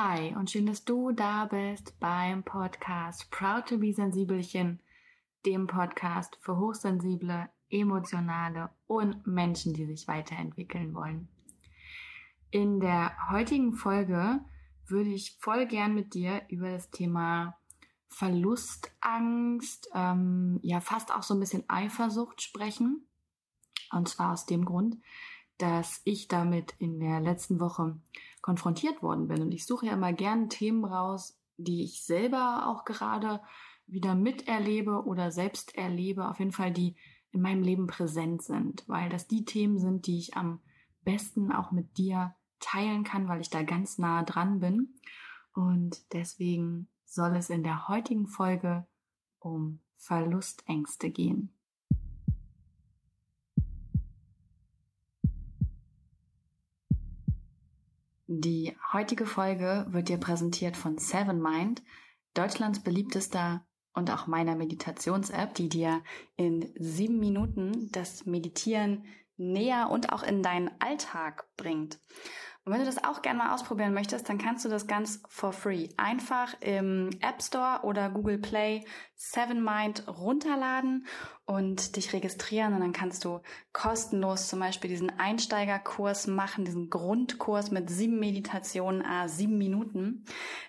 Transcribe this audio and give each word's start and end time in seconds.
Hi 0.00 0.32
und 0.36 0.48
schön, 0.48 0.66
dass 0.66 0.84
du 0.84 1.10
da 1.10 1.46
bist 1.46 1.98
beim 1.98 2.44
Podcast 2.44 3.28
Proud 3.32 3.66
to 3.66 3.78
be 3.78 3.92
Sensibelchen, 3.92 4.78
dem 5.44 5.66
Podcast 5.66 6.38
für 6.40 6.56
hochsensible, 6.56 7.50
emotionale 7.68 8.70
und 8.86 9.26
Menschen, 9.26 9.74
die 9.74 9.86
sich 9.86 10.06
weiterentwickeln 10.06 10.94
wollen. 10.94 11.26
In 12.52 12.78
der 12.78 13.10
heutigen 13.32 13.72
Folge 13.72 14.38
würde 14.86 15.10
ich 15.10 15.36
voll 15.40 15.66
gern 15.66 15.96
mit 15.96 16.14
dir 16.14 16.42
über 16.48 16.70
das 16.70 16.90
Thema 16.90 17.58
Verlustangst, 18.06 19.90
ähm, 19.94 20.60
ja 20.62 20.78
fast 20.80 21.12
auch 21.12 21.24
so 21.24 21.34
ein 21.34 21.40
bisschen 21.40 21.64
Eifersucht 21.66 22.40
sprechen. 22.40 23.04
Und 23.90 24.08
zwar 24.08 24.34
aus 24.34 24.46
dem 24.46 24.64
Grund, 24.64 24.98
dass 25.56 26.02
ich 26.04 26.28
damit 26.28 26.76
in 26.78 27.00
der 27.00 27.18
letzten 27.18 27.58
Woche 27.58 27.98
konfrontiert 28.42 29.02
worden 29.02 29.28
bin. 29.28 29.42
Und 29.42 29.52
ich 29.52 29.66
suche 29.66 29.86
ja 29.86 29.92
immer 29.92 30.12
gern 30.12 30.48
Themen 30.48 30.84
raus, 30.84 31.38
die 31.56 31.82
ich 31.84 32.04
selber 32.04 32.66
auch 32.66 32.84
gerade 32.84 33.40
wieder 33.86 34.14
miterlebe 34.14 35.04
oder 35.04 35.30
selbst 35.30 35.74
erlebe. 35.76 36.28
Auf 36.28 36.38
jeden 36.38 36.52
Fall, 36.52 36.72
die 36.72 36.96
in 37.30 37.40
meinem 37.40 37.62
Leben 37.62 37.86
präsent 37.86 38.42
sind, 38.42 38.84
weil 38.88 39.08
das 39.08 39.26
die 39.26 39.44
Themen 39.44 39.78
sind, 39.78 40.06
die 40.06 40.18
ich 40.18 40.36
am 40.36 40.60
besten 41.04 41.52
auch 41.52 41.72
mit 41.72 41.98
dir 41.98 42.34
teilen 42.60 43.04
kann, 43.04 43.28
weil 43.28 43.40
ich 43.40 43.50
da 43.50 43.62
ganz 43.62 43.98
nah 43.98 44.22
dran 44.22 44.60
bin. 44.60 44.94
Und 45.52 46.12
deswegen 46.12 46.88
soll 47.04 47.36
es 47.36 47.50
in 47.50 47.62
der 47.62 47.88
heutigen 47.88 48.26
Folge 48.26 48.86
um 49.38 49.80
Verlustängste 49.96 51.10
gehen. 51.10 51.52
Die 58.30 58.76
heutige 58.92 59.24
Folge 59.24 59.86
wird 59.88 60.10
dir 60.10 60.18
präsentiert 60.18 60.76
von 60.76 60.98
Seven 60.98 61.40
Mind, 61.40 61.82
Deutschlands 62.34 62.82
beliebtester 62.82 63.66
und 63.94 64.10
auch 64.10 64.26
meiner 64.26 64.54
Meditations-App, 64.54 65.54
die 65.54 65.70
dir 65.70 66.02
in 66.36 66.70
sieben 66.78 67.20
Minuten 67.20 67.90
das 67.90 68.26
Meditieren 68.26 69.06
näher 69.38 69.88
und 69.90 70.12
auch 70.12 70.22
in 70.22 70.42
deinen 70.42 70.70
Alltag 70.78 71.48
bringt. 71.56 72.00
Und 72.68 72.74
wenn 72.74 72.80
du 72.80 72.86
das 72.86 73.02
auch 73.02 73.22
gerne 73.22 73.38
mal 73.38 73.54
ausprobieren 73.54 73.94
möchtest, 73.94 74.28
dann 74.28 74.36
kannst 74.36 74.62
du 74.62 74.68
das 74.68 74.86
ganz 74.86 75.22
for 75.26 75.54
free 75.54 75.88
einfach 75.96 76.54
im 76.60 77.08
App 77.20 77.42
Store 77.42 77.80
oder 77.82 78.10
Google 78.10 78.36
Play 78.36 78.84
Seven 79.14 79.64
Mind 79.64 80.06
runterladen 80.06 81.06
und 81.46 81.96
dich 81.96 82.12
registrieren 82.12 82.74
und 82.74 82.80
dann 82.80 82.92
kannst 82.92 83.24
du 83.24 83.40
kostenlos 83.72 84.48
zum 84.48 84.60
Beispiel 84.60 84.90
diesen 84.90 85.18
Einsteigerkurs 85.18 86.26
machen, 86.26 86.66
diesen 86.66 86.90
Grundkurs 86.90 87.70
mit 87.70 87.88
sieben 87.88 88.20
Meditationen, 88.20 89.02
ah, 89.02 89.28
sieben 89.28 89.56
Minuten. 89.56 90.26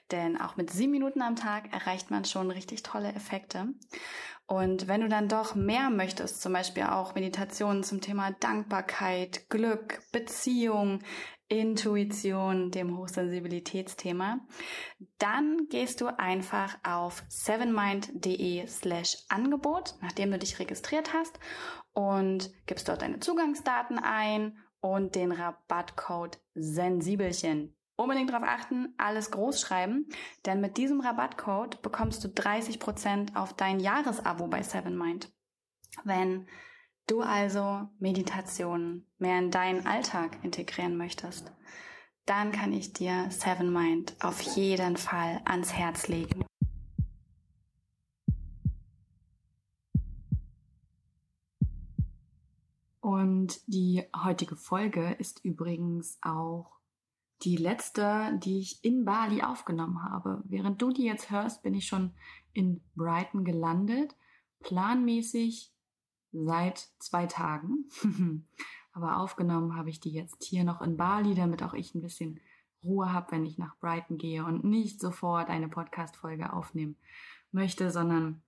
Denn 0.10 0.40
auch 0.40 0.56
mit 0.56 0.72
sieben 0.72 0.94
Minuten 0.94 1.22
am 1.22 1.36
Tag 1.36 1.74
erreicht 1.74 2.12
man 2.12 2.24
schon 2.24 2.50
richtig 2.50 2.82
tolle 2.82 3.12
Effekte. 3.12 3.74
Und 4.48 4.88
wenn 4.88 5.02
du 5.02 5.10
dann 5.10 5.28
doch 5.28 5.54
mehr 5.54 5.92
möchtest, 5.92 6.42
zum 6.42 6.54
Beispiel 6.54 6.84
auch 6.84 7.14
Meditationen 7.14 7.84
zum 7.84 8.02
Thema 8.02 8.32
Dankbarkeit, 8.32 9.48
Glück, 9.50 10.02
Beziehung, 10.12 11.02
Intuition, 11.50 12.72
dem 12.72 12.98
Hochsensibilitätsthema, 12.98 14.40
dann 15.18 15.68
gehst 15.70 16.00
du 16.00 16.08
einfach 16.08 16.78
auf 16.84 17.24
sevenmind.de 17.28 18.66
slash 18.68 19.18
Angebot, 19.30 19.96
nachdem 20.02 20.32
du 20.32 20.38
dich 20.38 20.60
registriert 20.60 21.14
hast 21.14 21.40
und 21.94 22.52
gibst 22.68 22.88
dort 22.88 23.02
deine 23.02 23.20
Zugangsdaten 23.20 24.00
ein 24.00 24.58
und 24.80 25.16
den 25.16 25.32
Rabattcode 25.32 26.40
Sensibelchen. 26.54 27.76
Unbedingt 27.96 28.30
darauf 28.30 28.48
achten, 28.48 28.94
alles 28.98 29.30
groß 29.32 29.60
schreiben, 29.60 30.08
denn 30.46 30.62
mit 30.62 30.78
diesem 30.78 31.02
Rabattcode 31.02 31.82
bekommst 31.82 32.24
du 32.24 32.30
30% 32.30 33.36
auf 33.36 33.54
dein 33.54 33.82
Jahresabo 33.82 34.48
bei 34.48 34.64
Sevenmind. 34.64 35.34
Wenn 36.06 36.48
du 37.10 37.22
also 37.22 37.90
Meditation 38.00 39.06
mehr 39.18 39.40
in 39.40 39.52
deinen 39.52 39.86
Alltag 39.88 40.38
integrieren 40.44 40.98
möchtest, 40.98 41.52
dann 42.26 42.52
kann 42.52 42.72
ich 42.74 42.94
dir 42.94 43.32
Seven 43.32 43.74
Mind 43.74 44.16
auf 44.22 44.40
jeden 44.42 44.96
Fall 44.96 45.42
ans 45.46 45.74
Herz 45.74 46.08
legen. 46.08 46.46
Und 53.02 53.60
die 53.66 54.04
heutige 54.16 54.56
Folge 54.56 55.16
ist 55.18 55.44
übrigens 55.44 56.20
auch 56.22 56.78
die 57.42 57.56
letzte, 57.56 58.38
die 58.44 58.60
ich 58.60 58.84
in 58.84 59.06
Bali 59.06 59.42
aufgenommen 59.42 60.04
habe. 60.04 60.44
Während 60.46 60.80
du 60.82 60.92
die 60.92 61.06
jetzt 61.06 61.32
hörst, 61.32 61.64
bin 61.64 61.74
ich 61.74 61.88
schon 61.88 62.14
in 62.54 62.84
Brighton 62.96 63.46
gelandet. 63.46 64.16
Planmäßig 64.60 65.74
seit 66.32 66.90
zwei 67.00 67.26
Tagen. 67.26 67.86
Aber 68.94 69.18
aufgenommen 69.18 69.76
habe 69.76 69.90
ich 69.90 70.00
die 70.00 70.12
jetzt 70.12 70.44
hier 70.44 70.64
noch 70.64 70.82
in 70.82 70.98
Bali, 70.98 71.36
damit 71.36 71.64
auch 71.64 71.74
ich 71.74 71.94
ein 71.96 72.02
bisschen 72.02 72.40
Ruhe 72.84 73.12
habe, 73.12 73.32
wenn 73.32 73.46
ich 73.46 73.58
nach 73.58 73.78
Brighton 73.78 74.18
gehe 74.18 74.46
und 74.46 74.64
nicht 74.64 75.00
sofort 75.00 75.50
eine 75.50 75.68
Podcast-Folge 75.68 76.54
aufnehmen 76.54 76.96
möchte, 77.52 77.92
sondern 77.92 78.42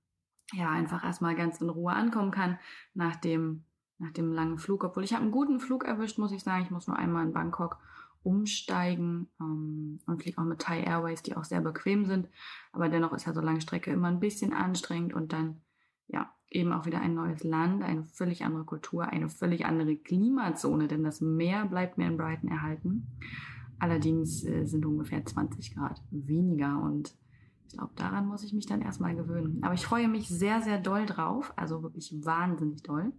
ja, 0.53 0.69
einfach 0.69 1.03
erstmal 1.03 1.35
ganz 1.35 1.61
in 1.61 1.69
Ruhe 1.69 1.93
ankommen 1.93 2.31
kann 2.31 2.59
nach 2.93 3.15
dem, 3.15 3.63
nach 3.99 4.11
dem 4.11 4.31
langen 4.31 4.57
Flug. 4.57 4.83
Obwohl 4.83 5.03
ich 5.03 5.13
habe 5.13 5.23
einen 5.23 5.31
guten 5.31 5.59
Flug 5.59 5.85
erwischt, 5.85 6.17
muss 6.17 6.31
ich 6.31 6.43
sagen. 6.43 6.63
Ich 6.63 6.71
muss 6.71 6.87
nur 6.87 6.97
einmal 6.97 7.25
in 7.25 7.33
Bangkok 7.33 7.77
umsteigen 8.23 9.29
ähm, 9.39 9.99
und 10.05 10.21
fliege 10.21 10.39
auch 10.39 10.45
mit 10.45 10.59
Thai 10.59 10.81
Airways, 10.83 11.23
die 11.23 11.35
auch 11.35 11.43
sehr 11.43 11.61
bequem 11.61 12.05
sind. 12.05 12.27
Aber 12.71 12.89
dennoch 12.89 13.13
ist 13.13 13.25
ja 13.25 13.33
so 13.33 13.41
lange 13.41 13.61
Strecke 13.61 13.91
immer 13.91 14.09
ein 14.09 14.19
bisschen 14.19 14.53
anstrengend 14.53 15.13
und 15.13 15.33
dann 15.33 15.61
ja, 16.11 16.31
eben 16.49 16.73
auch 16.73 16.85
wieder 16.85 17.01
ein 17.01 17.15
neues 17.15 17.43
Land, 17.43 17.83
eine 17.83 18.03
völlig 18.03 18.43
andere 18.43 18.65
Kultur, 18.65 19.05
eine 19.05 19.29
völlig 19.29 19.65
andere 19.65 19.95
Klimazone, 19.95 20.87
denn 20.87 21.03
das 21.03 21.21
Meer 21.21 21.65
bleibt 21.65 21.97
mir 21.97 22.07
in 22.07 22.17
Brighton 22.17 22.49
erhalten. 22.49 23.07
Allerdings 23.79 24.43
äh, 24.43 24.65
sind 24.65 24.85
ungefähr 24.85 25.25
20 25.25 25.73
Grad 25.73 26.01
weniger 26.11 26.81
und 26.81 27.15
ich 27.67 27.77
glaube, 27.77 27.93
daran 27.95 28.27
muss 28.27 28.43
ich 28.43 28.51
mich 28.51 28.65
dann 28.65 28.81
erstmal 28.81 29.15
gewöhnen. 29.15 29.63
Aber 29.63 29.73
ich 29.73 29.85
freue 29.85 30.09
mich 30.09 30.27
sehr, 30.27 30.61
sehr 30.61 30.77
doll 30.77 31.05
drauf, 31.05 31.53
also 31.55 31.81
wirklich 31.81 32.13
wahnsinnig 32.25 32.83
doll. 32.83 33.13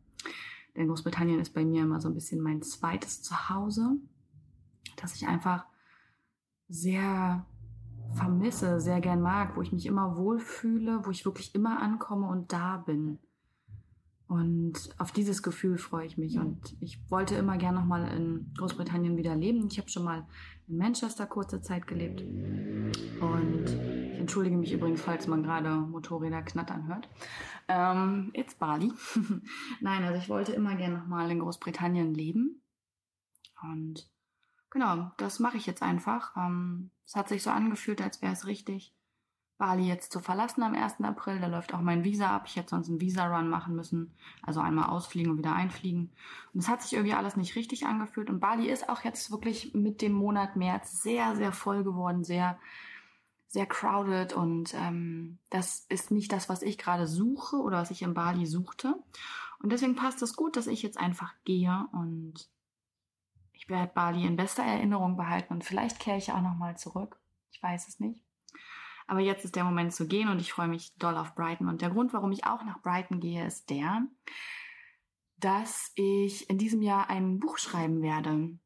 Denn 0.77 0.89
Großbritannien 0.89 1.41
ist 1.41 1.55
bei 1.55 1.65
mir 1.65 1.83
immer 1.83 2.01
so 2.01 2.09
ein 2.09 2.15
bisschen 2.15 2.41
mein 2.41 2.61
zweites 2.61 3.23
Zuhause, 3.23 3.97
dass 4.97 5.17
ich 5.17 5.27
einfach 5.27 5.65
sehr 6.69 7.47
vermisse, 8.15 8.81
sehr 8.81 9.01
gern 9.01 9.21
mag, 9.21 9.57
wo 9.57 9.63
ich 9.63 9.73
mich 9.73 9.87
immer 9.87 10.17
wohlfühle, 10.17 11.05
wo 11.05 11.11
ich 11.11 11.25
wirklich 11.25 11.55
immer 11.55 11.81
ankomme 11.81 12.29
und 12.29 12.53
da 12.53 12.79
bin. 12.79 13.19
Und 14.33 14.95
auf 14.97 15.13
dieses 15.13 15.43
Gefühl 15.43 15.77
freue 15.77 16.07
ich 16.07 16.17
mich. 16.17 16.39
Und 16.39 16.75
ich 16.81 16.99
wollte 17.11 17.35
immer 17.35 17.59
gern 17.59 17.75
nochmal 17.75 18.09
in 18.17 18.51
Großbritannien 18.57 19.19
wieder 19.19 19.37
leben. 19.37 19.69
Ich 19.71 19.79
habe 19.79 19.91
schon 19.91 20.05
mal 20.05 20.27
in 20.69 20.79
Manchester 20.79 21.27
kurze 21.27 21.61
Zeit 21.61 21.87
gelebt. 21.87 22.23
Und 23.21 23.65
ich 23.67 24.19
entschuldige 24.19 24.57
mich 24.57 24.73
übrigens, 24.73 25.03
falls 25.03 25.27
man 25.27 25.43
gerade 25.43 25.69
Motorräder 25.69 26.41
knattern 26.41 26.89
hört. 26.89 27.11
Ähm, 27.69 28.31
it's 28.33 28.55
Bali. 28.55 28.91
Nein, 29.83 30.03
also 30.03 30.19
ich 30.19 30.31
wollte 30.31 30.53
immer 30.53 30.77
gern 30.77 30.95
nochmal 30.95 31.31
in 31.31 31.41
Großbritannien 31.41 32.15
leben. 32.15 32.63
Und 33.63 34.09
genau, 34.71 35.11
das 35.19 35.41
mache 35.41 35.59
ich 35.59 35.67
jetzt 35.67 35.83
einfach. 35.83 36.35
Ähm, 36.39 36.91
es 37.13 37.17
hat 37.17 37.29
sich 37.29 37.43
so 37.43 37.51
angefühlt, 37.51 38.01
als 38.01 38.23
wäre 38.23 38.33
es 38.33 38.47
richtig, 38.47 38.95
Bali 39.59 39.87
jetzt 39.87 40.13
zu 40.13 40.21
verlassen 40.21 40.63
am 40.63 40.75
1. 40.75 41.03
April. 41.03 41.41
Da 41.41 41.47
läuft 41.47 41.75
auch 41.75 41.83
mein 41.83 42.05
Visa 42.05 42.35
ab. 42.35 42.45
Ich 42.47 42.57
hätte 42.57 42.71
sonst 42.71 42.89
einen 42.89 43.03
Visa-Run 43.03 43.51
machen 43.51 43.77
müssen. 43.77 44.15
Also 44.41 44.61
einmal 44.61 44.89
ausfliegen 44.89 45.31
und 45.31 45.37
wieder 45.37 45.53
einfliegen. 45.53 46.11
Und 46.55 46.61
es 46.61 46.71
hat 46.71 46.81
sich 46.81 46.95
irgendwie 46.95 47.13
alles 47.13 47.37
nicht 47.37 47.55
richtig 47.55 47.85
angefühlt. 47.85 48.31
Und 48.31 48.41
Bali 48.41 48.71
ist 48.71 48.89
auch 48.89 49.05
jetzt 49.05 49.31
wirklich 49.31 49.75
mit 49.75 50.01
dem 50.01 50.15
Monat 50.15 50.57
März 50.57 51.03
sehr, 51.03 51.37
sehr 51.37 51.53
voll 51.53 51.85
geworden, 51.85 52.25
sehr, 52.25 52.59
sehr 53.47 53.67
crowded. 53.67 54.33
Und 54.33 54.73
ähm, 54.73 55.39
das 55.51 55.85
ist 55.91 56.13
nicht 56.13 56.33
das, 56.33 56.49
was 56.49 56.63
ich 56.63 56.79
gerade 56.79 57.07
suche 57.07 57.57
oder 57.57 57.77
was 57.77 57.91
ich 57.91 58.01
in 58.01 58.15
Bali 58.15 58.47
suchte. 58.47 58.95
Und 59.59 59.71
deswegen 59.71 59.97
passt 59.97 60.23
es 60.23 60.35
gut, 60.35 60.57
dass 60.57 60.67
ich 60.67 60.83
jetzt 60.83 60.99
einfach 60.99 61.35
gehe 61.45 61.87
und 61.93 62.49
ich 63.63 63.69
werde 63.69 63.93
Bali 63.95 64.27
in 64.27 64.35
bester 64.35 64.65
Erinnerung 64.65 65.17
behalten 65.17 65.55
und 65.55 65.63
vielleicht 65.63 66.01
kehre 66.01 66.19
ich 66.19 66.33
auch 66.33 66.41
nochmal 66.41 66.77
zurück. 66.77 67.21
Ich 67.53 67.63
weiß 67.63 67.87
es 67.87 68.01
nicht. 68.01 68.21
Aber 69.07 69.21
jetzt 69.21 69.45
ist 69.45 69.55
der 69.55 69.63
Moment 69.63 69.95
zu 69.95 70.09
gehen 70.09 70.29
und 70.29 70.41
ich 70.41 70.53
freue 70.53 70.67
mich 70.67 70.97
doll 70.97 71.17
auf 71.17 71.37
Brighton. 71.37 71.69
Und 71.69 71.81
der 71.81 71.91
Grund, 71.91 72.13
warum 72.13 72.33
ich 72.33 72.45
auch 72.45 72.65
nach 72.65 72.83
Brighton 72.83 73.21
gehe, 73.21 73.47
ist 73.47 73.71
der, 73.71 74.03
dass 75.37 75.93
ich 75.95 76.51
in 76.51 76.59
diesem 76.59 76.83
Jahr 76.83 77.09
ein 77.09 77.39
Buch 77.39 77.57
schreiben 77.59 78.03
werde. 78.03 78.59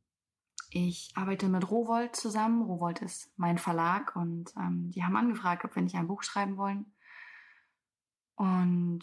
Ich 0.71 1.13
arbeite 1.15 1.49
mit 1.49 1.71
Rowold 1.71 2.17
zusammen. 2.17 2.63
Rowold 2.63 3.03
ist 3.03 3.31
mein 3.37 3.59
Verlag 3.59 4.17
und 4.17 4.55
ähm, 4.57 4.91
die 4.93 5.05
haben 5.05 5.17
angefragt, 5.17 5.67
ob 5.67 5.75
wir 5.75 5.83
nicht 5.83 5.97
ein 5.97 6.09
Buch 6.09 6.23
schreiben 6.23 6.57
wollen. 6.57 6.87
Und 8.35 9.03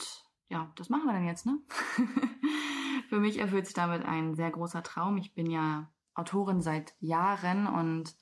ja, 0.49 0.71
das 0.75 0.89
machen 0.89 1.05
wir 1.05 1.13
dann 1.13 1.27
jetzt, 1.27 1.45
ne? 1.45 1.59
Für 3.13 3.19
mich 3.19 3.37
erfüllt 3.37 3.67
sich 3.67 3.75
damit 3.75 4.03
ein 4.03 4.33
sehr 4.33 4.49
großer 4.49 4.81
Traum. 4.81 5.17
Ich 5.17 5.35
bin 5.35 5.47
ja 5.47 5.87
Autorin 6.15 6.63
seit 6.63 6.95
Jahren 6.99 7.67
und 7.67 8.15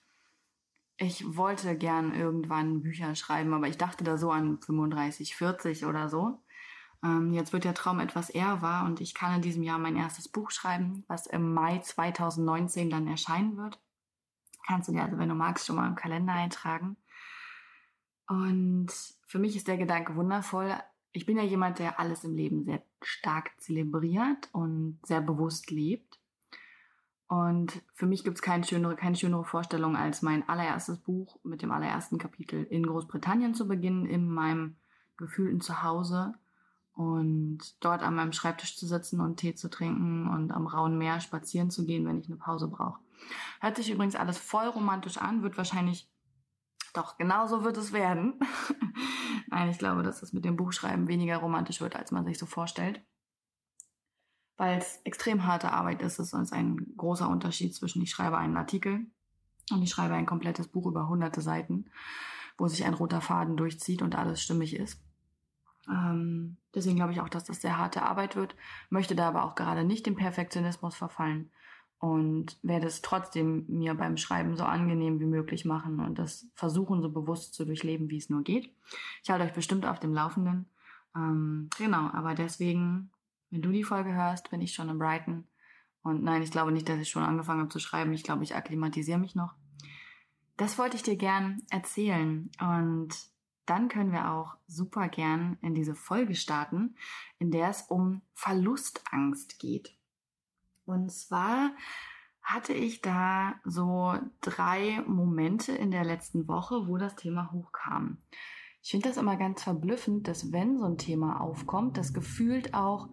ich 0.98 1.38
wollte 1.38 1.78
gern 1.78 2.14
irgendwann 2.14 2.82
Bücher 2.82 3.16
schreiben, 3.16 3.54
aber 3.54 3.70
ich 3.70 3.78
dachte 3.78 4.04
da 4.04 4.18
so 4.18 4.32
an 4.32 4.60
35, 4.60 5.34
40 5.34 5.86
oder 5.86 6.10
so. 6.10 6.44
Ähm, 7.06 7.32
jetzt 7.32 7.54
wird 7.54 7.64
der 7.64 7.74
Traum 7.74 8.02
etwas 8.02 8.30
eher 8.30 8.62
wahr 8.62 8.84
und 8.84 9.00
ich 9.00 9.14
kann 9.14 9.34
in 9.36 9.42
diesem 9.42 9.64
Jahr 9.64 9.80
mein 9.80 9.96
erstes 9.96 10.28
Buch 10.28 10.52
schreiben, 10.52 11.06
was 11.08 11.26
im 11.26 11.54
Mai 11.54 11.80
2019 11.80 12.90
dann 12.90 13.08
erscheinen 13.08 13.56
wird. 13.56 13.80
Kannst 14.68 14.90
du 14.90 14.92
dir 14.92 15.04
also, 15.04 15.18
wenn 15.18 15.30
du 15.30 15.36
magst, 15.36 15.66
schon 15.66 15.78
mal 15.78 15.88
im 15.88 15.96
Kalender 15.96 16.34
eintragen. 16.34 16.98
Und 18.28 18.92
für 19.26 19.40
mich 19.40 19.56
ist 19.56 19.70
der 19.70 19.78
Gedanke 19.78 20.18
wundervoll. 20.18 20.76
Ich 21.14 21.26
bin 21.26 21.38
ja 21.38 21.44
jemand, 21.44 21.80
der 21.80 22.00
alles 22.00 22.24
im 22.24 22.36
Leben 22.36 22.64
sehr 22.64 22.82
stark 23.02 23.52
zelebriert 23.60 24.50
und 24.54 25.00
sehr 25.04 25.22
bewusst 25.22 25.72
lebt. 25.72 26.20
Und 27.28 27.82
für 27.94 28.08
mich 28.08 28.24
gibt 28.24 28.38
es 28.38 28.42
keine 28.42 28.66
schönere, 28.66 28.96
keine 28.96 29.16
schönere 29.16 29.46
Vorstellung, 29.46 29.96
als 29.96 30.22
mein 30.22 30.48
allererstes 30.50 30.98
Buch 30.98 31.40
mit 31.44 31.62
dem 31.62 31.72
allerersten 31.72 32.18
Kapitel 32.18 32.64
in 32.66 32.86
Großbritannien 32.86 33.54
zu 33.54 33.68
beginnen, 33.68 34.06
in 34.06 34.30
meinem 34.30 34.76
gefühlten 35.18 35.62
Zuhause 35.62 36.34
und 36.94 37.60
dort 37.80 38.04
an 38.04 38.16
meinem 38.16 38.34
Schreibtisch 38.34 38.76
zu 38.76 38.86
sitzen 38.86 39.22
und 39.22 39.38
Tee 39.38 39.56
zu 39.56 39.70
trinken 39.70 40.28
und 40.28 40.52
am 40.52 40.68
rauen 40.68 40.98
Meer 40.98 41.22
spazieren 41.22 41.72
zu 41.72 41.86
gehen, 41.86 42.06
wenn 42.06 42.20
ich 42.20 42.28
eine 42.28 42.36
Pause 42.36 42.68
brauche. 42.68 43.00
Hört 43.62 43.78
sich 43.78 43.92
übrigens 43.92 44.16
alles 44.16 44.38
voll 44.38 44.66
romantisch 44.66 45.18
an, 45.18 45.42
wird 45.42 45.58
wahrscheinlich 45.58 46.11
doch 46.94 47.18
genauso 47.18 47.64
wird 47.64 47.78
es 47.78 47.94
werden. 47.94 48.40
Nein, 49.48 49.70
ich 49.70 49.78
glaube, 49.78 50.04
dass 50.04 50.22
es 50.24 50.34
mit 50.34 50.46
dem 50.46 50.56
Buchschreiben 50.56 51.08
weniger 51.08 51.38
romantisch 51.38 51.82
wird, 51.82 51.96
als 51.96 52.12
man 52.12 52.26
sich 52.26 52.38
so 52.38 52.46
vorstellt 52.46 53.02
weil 54.62 54.78
es 54.78 55.02
extrem 55.06 55.48
harte 55.48 55.72
Arbeit 55.72 56.04
ist. 56.04 56.20
Es 56.20 56.34
ist 56.34 56.54
ein 56.54 56.94
großer 56.96 57.28
Unterschied 57.28 57.74
zwischen 57.74 58.00
ich 58.04 58.12
schreibe 58.12 58.38
einen 58.38 58.58
Artikel 58.58 59.08
und 59.72 59.82
ich 59.82 59.90
schreibe 59.90 60.14
ein 60.14 60.28
komplettes 60.28 60.68
Buch 60.68 60.86
über 60.86 61.10
hunderte 61.10 61.42
Seiten, 61.42 61.86
wo 62.60 62.68
sich 62.68 62.86
ein 62.86 62.94
roter 62.94 63.22
Faden 63.22 63.58
durchzieht 63.58 64.04
und 64.04 64.14
alles 64.16 64.40
stimmig 64.40 64.76
ist. 64.76 65.02
Ähm, 65.90 66.58
deswegen 66.76 66.96
glaube 66.96 67.12
ich 67.12 67.22
auch, 67.22 67.30
dass 67.30 67.46
das 67.46 67.60
sehr 67.60 67.80
harte 67.80 68.04
Arbeit 68.04 68.36
wird, 68.36 68.56
möchte 68.92 69.16
da 69.16 69.30
aber 69.30 69.46
auch 69.46 69.56
gerade 69.56 69.84
nicht 69.84 70.06
dem 70.06 70.16
Perfektionismus 70.16 70.96
verfallen 70.96 71.50
und 72.02 72.58
werde 72.62 72.88
es 72.88 73.02
trotzdem 73.02 73.66
mir 73.70 73.94
beim 73.94 74.18
Schreiben 74.18 74.58
so 74.58 74.66
angenehm 74.66 75.22
wie 75.22 75.26
möglich 75.26 75.64
machen 75.64 76.02
und 76.02 76.20
das 76.20 76.48
versuchen, 76.56 77.02
so 77.02 77.10
bewusst 77.10 77.54
zu 77.54 77.64
durchleben, 77.64 78.10
wie 78.10 78.18
es 78.18 78.30
nur 78.30 78.44
geht. 78.44 78.76
Ich 79.24 79.30
halte 79.30 79.46
euch 79.46 79.54
bestimmt 79.54 79.86
auf 79.86 80.02
dem 80.02 80.14
Laufenden. 80.14 80.66
Ähm, 81.16 81.70
genau, 81.78 82.10
aber 82.12 82.36
deswegen 82.36 83.12
wenn 83.52 83.62
du 83.62 83.72
die 83.72 83.84
Folge 83.84 84.14
hörst, 84.14 84.50
bin 84.50 84.62
ich 84.62 84.74
schon 84.74 84.90
in 84.90 84.98
Brighton. 84.98 85.46
Und 86.04 86.24
nein, 86.24 86.42
ich 86.42 86.52
glaube 86.52 86.72
nicht, 86.72 86.90
dass 86.90 87.00
ich 87.00 87.10
schon 87.10 87.24
angefangen 87.24 87.60
habe 87.60 87.70
zu 87.70 87.80
schreiben. 87.80 88.14
Ich 88.14 88.24
glaube, 88.24 88.44
ich 88.44 88.56
akklimatisiere 88.56 89.20
mich 89.20 89.36
noch. 89.36 89.54
Das 90.58 90.78
wollte 90.78 90.96
ich 90.96 91.04
dir 91.04 91.18
gern 91.18 91.62
erzählen. 91.70 92.50
Und 92.60 93.10
dann 93.66 93.90
können 93.90 94.12
wir 94.12 94.32
auch 94.32 94.56
super 94.68 95.10
gern 95.10 95.58
in 95.62 95.76
diese 95.76 95.96
Folge 95.96 96.34
starten, 96.34 96.96
in 97.40 97.52
der 97.52 97.70
es 97.70 97.84
um 97.84 98.22
Verlustangst 98.34 99.60
geht. 99.60 99.96
Und 100.92 101.12
zwar 101.12 101.72
hatte 102.42 102.74
ich 102.74 103.02
da 103.02 103.56
so 103.64 104.14
drei 104.42 105.04
Momente 105.08 105.72
in 105.72 105.92
der 105.92 106.04
letzten 106.04 106.48
Woche, 106.48 106.88
wo 106.88 106.98
das 106.98 107.16
Thema 107.16 107.52
hochkam. 107.52 108.18
Ich 108.84 108.92
finde 108.92 109.10
das 109.10 109.18
immer 109.18 109.38
ganz 109.38 109.64
verblüffend, 109.64 110.28
dass 110.28 110.52
wenn 110.52 110.78
so 110.78 110.86
ein 110.86 110.98
Thema 110.98 111.40
aufkommt, 111.40 111.98
das 111.98 112.14
gefühlt 112.14 112.74
auch 112.74 113.10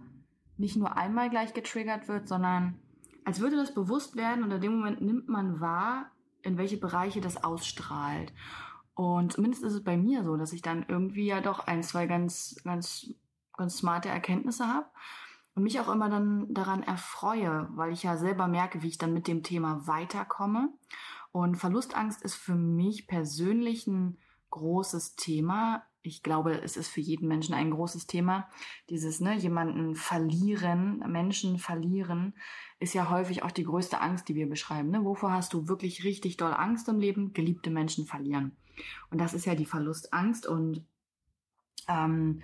nicht 0.57 0.77
nur 0.77 0.97
einmal 0.97 1.31
gleich 1.31 1.53
getriggert 1.53 2.09
wird, 2.09 2.27
sondern 2.27 2.79
als 3.25 3.41
würde 3.41 3.57
das 3.57 3.75
bewusst 3.75 4.17
werden 4.17 4.43
und 4.43 4.51
in 4.51 4.61
dem 4.61 4.77
Moment 4.77 5.03
nimmt 5.03 5.29
man 5.29 5.61
wahr, 5.61 6.11
in 6.43 6.57
welche 6.57 6.79
Bereiche 6.79 7.21
das 7.21 7.45
ausstrahlt. 7.45 8.33
Und 8.95 9.35
zumindest 9.35 9.63
ist 9.63 9.75
es 9.75 9.85
bei 9.85 9.97
mir 9.97 10.25
so, 10.25 10.37
dass 10.37 10.53
ich 10.53 10.63
dann 10.63 10.87
irgendwie 10.89 11.27
ja 11.27 11.41
doch 11.41 11.67
ein, 11.67 11.83
zwei 11.83 12.07
ganz, 12.07 12.57
ganz, 12.65 13.13
ganz 13.57 13.77
smarte 13.77 14.09
Erkenntnisse 14.09 14.67
habe 14.67 14.87
und 15.59 15.65
mich 15.65 15.81
auch 15.81 15.89
immer 15.89 16.09
dann 16.09 16.55
daran 16.55 16.85
erfreue, 16.85 17.69
weil 17.73 17.93
ich 17.93 18.05
ja 18.05 18.17
selber 18.17 18.47
merke, 18.47 18.83
wie 18.83 18.89
ich 18.89 18.99
dann 18.99 19.13
mit 19.13 19.27
dem 19.27 19.43
Thema 19.43 19.87
weiterkomme. 19.89 20.73
Und 21.33 21.57
Verlustangst 21.57 22.23
ist 22.23 22.37
für 22.37 22.55
mich 22.55 23.09
persönlich 23.09 23.87
ein 23.89 24.19
großes 24.51 25.17
Thema 25.17 25.83
ich 26.09 26.23
glaube, 26.23 26.63
es 26.63 26.77
ist 26.77 26.89
für 26.89 27.01
jeden 27.01 27.29
Menschen 27.29 27.55
ein 27.55 27.71
großes 27.71 28.07
Thema. 28.07 28.49
Dieses, 28.89 29.21
ne, 29.21 29.37
jemanden 29.37 29.95
verlieren, 29.95 31.01
Menschen 31.07 31.59
verlieren, 31.59 32.35
ist 32.79 32.95
ja 32.95 33.11
häufig 33.11 33.43
auch 33.43 33.51
die 33.51 33.65
größte 33.65 34.01
Angst, 34.01 34.29
die 34.29 34.35
wir 34.35 34.49
beschreiben. 34.49 34.91
Ne? 34.91 35.05
Wovor 35.05 35.33
hast 35.33 35.53
du 35.53 35.69
wirklich 35.69 36.05
richtig 36.05 36.37
doll 36.37 36.55
Angst 36.55 36.89
im 36.89 36.99
Leben? 36.99 37.35
Geliebte 37.35 37.71
Menschen 37.71 38.07
verlieren. 38.07 38.57
Und 39.11 39.21
das 39.21 39.35
ist 39.35 39.45
ja 39.45 39.55
die 39.55 39.67
Verlustangst. 39.67 40.47
Und 40.47 40.87
ähm, 41.89 42.43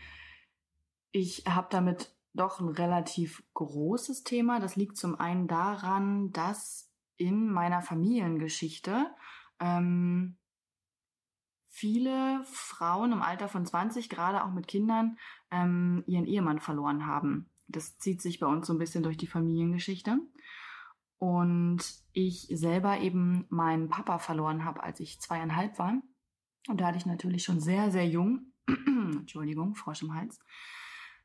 ich 1.12 1.44
habe 1.46 1.68
damit 1.70 2.12
doch 2.34 2.60
ein 2.60 2.68
relativ 2.68 3.42
großes 3.54 4.24
Thema. 4.24 4.60
Das 4.60 4.76
liegt 4.76 4.96
zum 4.96 5.18
einen 5.18 5.46
daran, 5.46 6.32
dass 6.32 6.90
in 7.16 7.50
meiner 7.50 7.80
Familiengeschichte 7.80 9.06
ähm, 9.60 10.36
viele 11.68 12.42
Frauen 12.44 13.12
im 13.12 13.22
Alter 13.22 13.48
von 13.48 13.64
20, 13.64 14.08
gerade 14.08 14.44
auch 14.44 14.52
mit 14.52 14.66
Kindern, 14.66 15.16
ähm, 15.50 16.02
ihren 16.06 16.26
Ehemann 16.26 16.58
verloren 16.58 17.06
haben. 17.06 17.50
Das 17.68 17.98
zieht 17.98 18.20
sich 18.20 18.40
bei 18.40 18.46
uns 18.46 18.66
so 18.66 18.72
ein 18.72 18.78
bisschen 18.78 19.02
durch 19.02 19.16
die 19.16 19.26
Familiengeschichte. 19.26 20.18
Und 21.18 21.82
ich 22.12 22.48
selber 22.50 22.98
eben 22.98 23.46
meinen 23.48 23.88
Papa 23.88 24.18
verloren 24.18 24.64
habe, 24.64 24.82
als 24.82 25.00
ich 25.00 25.20
zweieinhalb 25.20 25.78
war. 25.78 25.94
Und 26.68 26.80
da 26.80 26.86
hatte 26.86 26.98
ich 26.98 27.06
natürlich 27.06 27.44
schon 27.44 27.60
sehr, 27.60 27.90
sehr 27.90 28.06
jung, 28.06 28.52
Entschuldigung, 28.66 29.74
Frosch 29.74 30.02
im 30.02 30.14
Hals, 30.14 30.38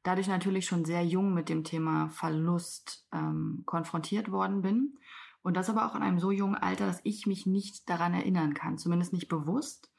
dadurch 0.10 0.28
natürlich 0.28 0.66
schon 0.66 0.86
sehr 0.86 1.06
jung 1.06 1.36
mit 1.36 1.50
dem 1.50 1.64
Thema 1.64 2.10
Verlust 2.10 3.06
ähm, 3.14 3.62
konfrontiert 3.68 4.32
worden 4.32 4.64
bin. 4.64 4.98
Und 5.44 5.56
das 5.56 5.70
aber 5.70 5.86
auch 5.86 5.96
in 5.96 6.02
einem 6.02 6.20
so 6.20 6.32
jungen 6.32 6.56
Alter, 6.56 6.88
dass 6.88 7.00
ich 7.04 7.28
mich 7.28 7.46
nicht 7.46 7.88
daran 7.88 8.16
erinnern 8.16 8.56
kann, 8.56 8.80
zumindest 8.80 9.14
nicht 9.14 9.30
bewusst. 9.30 9.92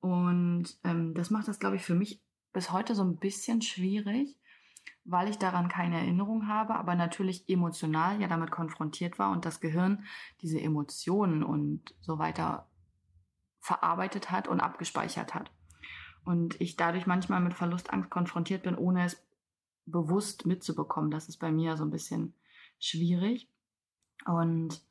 Und 0.00 0.66
ähm, 0.84 1.14
das 1.14 1.30
macht 1.30 1.48
das, 1.48 1.58
glaube 1.58 1.76
ich, 1.76 1.82
für 1.82 1.94
mich 1.94 2.22
bis 2.52 2.70
heute 2.70 2.94
so 2.94 3.02
ein 3.02 3.16
bisschen 3.16 3.62
schwierig, 3.62 4.36
weil 5.04 5.30
ich 5.30 5.38
daran 5.38 5.68
keine 5.68 5.96
Erinnerung 5.96 6.48
habe, 6.48 6.74
aber 6.74 6.94
natürlich 6.94 7.48
emotional 7.48 8.20
ja 8.20 8.28
damit 8.28 8.50
konfrontiert 8.50 9.18
war 9.18 9.30
und 9.30 9.46
das 9.46 9.60
Gehirn 9.60 10.04
diese 10.42 10.60
Emotionen 10.60 11.42
und 11.42 11.94
so 12.02 12.18
weiter 12.18 12.68
verarbeitet 13.60 14.30
hat 14.30 14.48
und 14.48 14.60
abgespeichert 14.60 15.34
hat. 15.34 15.50
Und 16.24 16.60
ich 16.60 16.76
dadurch 16.76 17.06
manchmal 17.06 17.40
mit 17.40 17.54
Verlustangst 17.54 18.10
konfrontiert 18.10 18.62
bin, 18.62 18.76
ohne 18.76 19.06
es 19.06 19.25
bewusst 19.86 20.46
mitzubekommen. 20.46 21.10
Das 21.10 21.28
ist 21.28 21.38
bei 21.38 21.50
mir 21.50 21.76
so 21.76 21.84
ein 21.84 21.90
bisschen 21.90 22.34
schwierig. 22.78 23.48
Und 24.26 24.82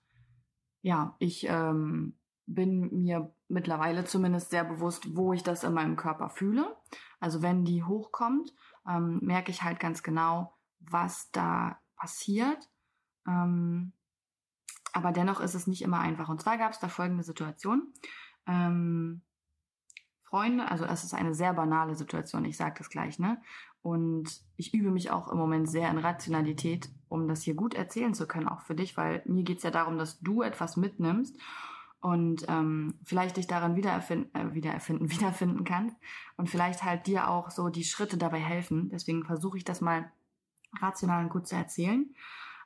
ja, 0.82 1.16
ich 1.20 1.46
ähm, 1.50 2.18
bin 2.48 3.04
mir 3.04 3.34
mittlerweile 3.48 4.06
zumindest 4.06 4.50
sehr 4.50 4.64
bewusst, 4.64 5.16
wo 5.16 5.34
ich 5.34 5.44
das 5.44 5.64
in 5.64 5.74
meinem 5.74 5.96
Körper 5.96 6.30
fühle. 6.30 6.76
Also 7.20 7.42
wenn 7.42 7.66
die 7.66 7.84
hochkommt, 7.84 8.54
ähm, 8.88 9.20
merke 9.22 9.52
ich 9.52 9.64
halt 9.64 9.80
ganz 9.80 10.04
genau, 10.04 10.56
was 10.80 11.32
da 11.32 11.80
passiert. 11.96 12.70
Ähm, 13.28 13.94
aber 14.94 15.12
dennoch 15.12 15.42
ist 15.42 15.56
es 15.56 15.68
nicht 15.68 15.82
immer 15.82 16.00
einfach. 16.00 16.30
Und 16.30 16.42
zwar 16.42 16.58
gab 16.58 16.72
es 16.72 16.80
da 16.80 16.88
folgende 16.88 17.24
Situation. 17.24 17.94
Ähm, 18.48 19.22
Freunde, 20.36 20.70
also 20.70 20.84
es 20.84 21.06
ist 21.06 21.14
eine 21.14 21.34
sehr 21.34 21.54
banale 21.54 21.96
Situation, 21.96 22.44
ich 22.44 22.58
sage 22.58 22.76
das 22.80 22.90
gleich, 22.90 23.20
ne? 23.20 23.42
Und 23.82 24.42
ich 24.58 24.74
übe 24.74 24.92
mich 24.92 25.10
auch 25.10 25.30
im 25.30 25.38
Moment 25.38 25.70
sehr 25.70 25.90
in 25.90 25.98
Rationalität, 25.98 26.90
um 27.08 27.30
das 27.30 27.44
hier 27.44 27.54
gut 27.54 27.74
erzählen 27.74 28.14
zu 28.14 28.28
können, 28.28 28.50
auch 28.50 28.60
für 28.60 28.76
dich, 28.76 28.98
weil 28.98 29.22
mir 29.24 29.44
geht's 29.44 29.64
ja 29.64 29.72
darum, 29.72 29.98
dass 29.98 30.20
du 30.20 30.42
etwas 30.42 30.76
mitnimmst 30.76 31.40
und 32.02 32.44
ähm, 32.50 32.96
vielleicht 33.06 33.38
dich 33.38 33.48
daran 33.48 33.78
wiedererfinden, 33.78 34.36
äh, 34.36 34.54
wiedererfinden, 34.54 35.10
wiederfinden 35.18 35.64
kannst 35.64 35.96
und 36.36 36.50
vielleicht 36.50 36.84
halt 36.84 37.08
dir 37.08 37.30
auch 37.30 37.50
so 37.50 37.70
die 37.70 37.86
Schritte 37.86 38.18
dabei 38.18 38.40
helfen. 38.40 38.90
Deswegen 38.90 39.24
versuche 39.24 39.58
ich 39.58 39.64
das 39.64 39.80
mal 39.80 40.12
rational 40.82 41.24
und 41.24 41.30
gut 41.30 41.48
zu 41.48 41.56
erzählen. 41.56 42.14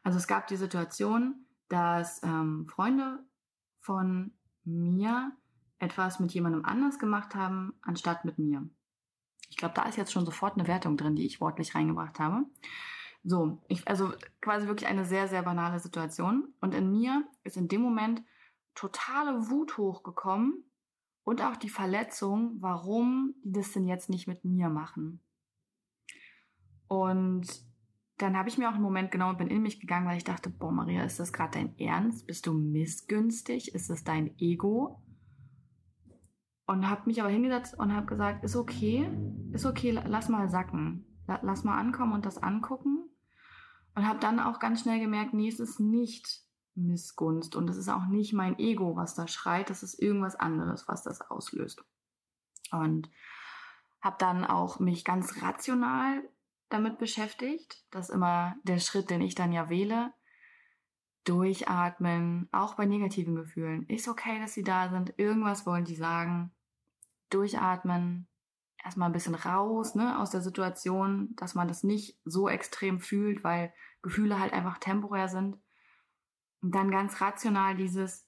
Also 0.02 0.18
es 0.18 0.26
gab 0.26 0.48
die 0.48 0.58
Situation, 0.58 1.46
dass 1.68 2.24
ähm, 2.24 2.66
Freunde 2.68 3.20
von 3.80 4.32
mir 4.64 5.34
etwas 5.80 6.20
mit 6.20 6.34
jemandem 6.34 6.66
anders 6.66 7.00
gemacht 7.00 7.36
haben, 7.36 7.74
anstatt 7.82 8.26
mit 8.26 8.38
mir. 8.38 8.70
Ich 9.50 9.58
glaube, 9.58 9.74
da 9.74 9.84
ist 9.84 9.98
jetzt 9.98 10.12
schon 10.12 10.26
sofort 10.26 10.58
eine 10.58 10.68
Wertung 10.68 10.98
drin, 10.98 11.16
die 11.16 11.26
ich 11.26 11.42
wortlich 11.42 11.74
reingebracht 11.74 12.20
habe. 12.20 12.46
So, 13.24 13.62
ich, 13.68 13.88
also 13.88 14.14
quasi 14.42 14.68
wirklich 14.68 14.90
eine 14.90 15.06
sehr, 15.06 15.28
sehr 15.28 15.42
banale 15.42 15.80
Situation. 15.80 16.54
Und 16.62 16.74
in 16.74 16.92
mir 16.92 17.28
ist 17.44 17.58
in 17.58 17.68
dem 17.68 17.82
Moment 17.82 18.24
totale 18.76 19.50
Wut 19.50 19.78
hochgekommen 19.78 20.64
und 21.24 21.42
auch 21.42 21.58
die 21.58 21.70
Verletzung, 21.70 22.58
warum 22.60 23.36
die 23.44 23.54
das 23.54 23.72
denn 23.72 23.88
jetzt 23.88 24.10
nicht 24.10 24.28
mit 24.28 24.46
mir 24.46 24.70
machen. 24.70 25.22
Und 26.88 27.48
dann 28.18 28.38
habe 28.38 28.50
ich 28.50 28.58
mir 28.58 28.70
auch 28.70 28.74
einen 28.74 28.84
Moment 28.84 29.12
genommen 29.12 29.32
und 29.32 29.38
bin 29.38 29.48
in 29.48 29.62
mich 29.62 29.80
gegangen, 29.80 30.08
weil 30.08 30.18
ich 30.18 30.24
dachte, 30.24 30.50
boah, 30.50 30.72
Maria, 30.72 31.04
ist 31.04 31.20
das 31.20 31.32
gerade 31.34 31.52
dein 31.52 31.78
Ernst? 31.78 32.28
Bist 32.28 32.48
du 32.48 32.54
missgünstig? 32.54 33.74
Ist 33.74 33.90
das 33.90 34.04
dein 34.04 34.38
Ego? 34.40 35.02
Und 36.70 36.88
habe 36.88 37.02
mich 37.06 37.20
aber 37.20 37.32
hingesetzt 37.32 37.74
und 37.80 37.96
habe 37.96 38.06
gesagt, 38.06 38.44
ist 38.44 38.56
okay, 38.56 39.10
ist 39.52 39.66
okay, 39.66 39.90
lass 39.90 40.30
mal 40.30 40.50
sacken, 40.50 41.04
lass 41.42 41.64
mal 41.64 41.80
ankommen 41.80 42.14
und 42.14 42.28
das 42.28 42.38
angucken 42.38 43.10
und 43.96 44.08
habe 44.08 44.20
dann 44.20 44.40
auch 44.40 44.60
ganz 44.60 44.82
schnell 44.82 45.00
gemerkt, 45.00 45.34
nee, 45.34 45.48
es 45.48 45.60
ist 45.60 45.80
nicht 45.80 46.44
Missgunst 46.76 47.56
und 47.56 47.72
es 47.72 47.76
ist 47.76 47.90
auch 47.90 48.06
nicht 48.06 48.34
mein 48.34 48.60
Ego, 48.60 48.96
was 48.96 49.16
da 49.16 49.28
schreit, 49.28 49.72
das 49.72 49.82
ist 49.82 50.00
irgendwas 50.00 50.36
anderes, 50.36 50.88
was 50.88 51.02
das 51.02 51.22
auslöst. 51.22 51.84
Und 52.72 53.10
habe 54.00 54.18
dann 54.20 54.46
auch 54.46 54.80
mich 54.80 55.04
ganz 55.04 55.42
rational 55.42 56.22
damit 56.70 57.00
beschäftigt. 57.00 57.84
Das 57.90 58.10
ist 58.10 58.16
immer 58.16 58.56
der 58.62 58.78
Schritt, 58.78 59.10
den 59.10 59.22
ich 59.22 59.34
dann 59.34 59.52
ja 59.52 59.70
wähle. 59.70 60.14
Durchatmen, 61.24 62.48
auch 62.52 62.76
bei 62.76 62.86
negativen 62.86 63.34
Gefühlen. 63.34 63.88
Ist 63.88 64.08
okay, 64.08 64.40
dass 64.40 64.54
sie 64.54 64.64
da 64.64 64.90
sind. 64.90 65.16
Irgendwas 65.18 65.66
wollen 65.66 65.86
die 65.86 65.96
sagen. 65.96 66.52
Durchatmen. 67.30 68.28
Erstmal 68.84 69.10
ein 69.10 69.14
bisschen 69.14 69.36
raus, 69.36 69.96
ne, 69.96 70.20
aus 70.20 70.30
der 70.30 70.42
Situation, 70.42 71.36
dass 71.36 71.54
man 71.54 71.68
das 71.68 71.84
nicht 71.84 72.18
so 72.24 72.48
extrem 72.48 73.00
fühlt, 73.00 73.44
weil 73.44 73.74
Gefühle 74.02 74.40
halt 74.40 74.54
einfach 74.54 74.78
temporär 74.78 75.28
sind. 75.28 75.58
Und 76.62 76.76
dann 76.76 76.90
ganz 76.90 77.20
rational 77.20 77.76
dieses, 77.76 78.26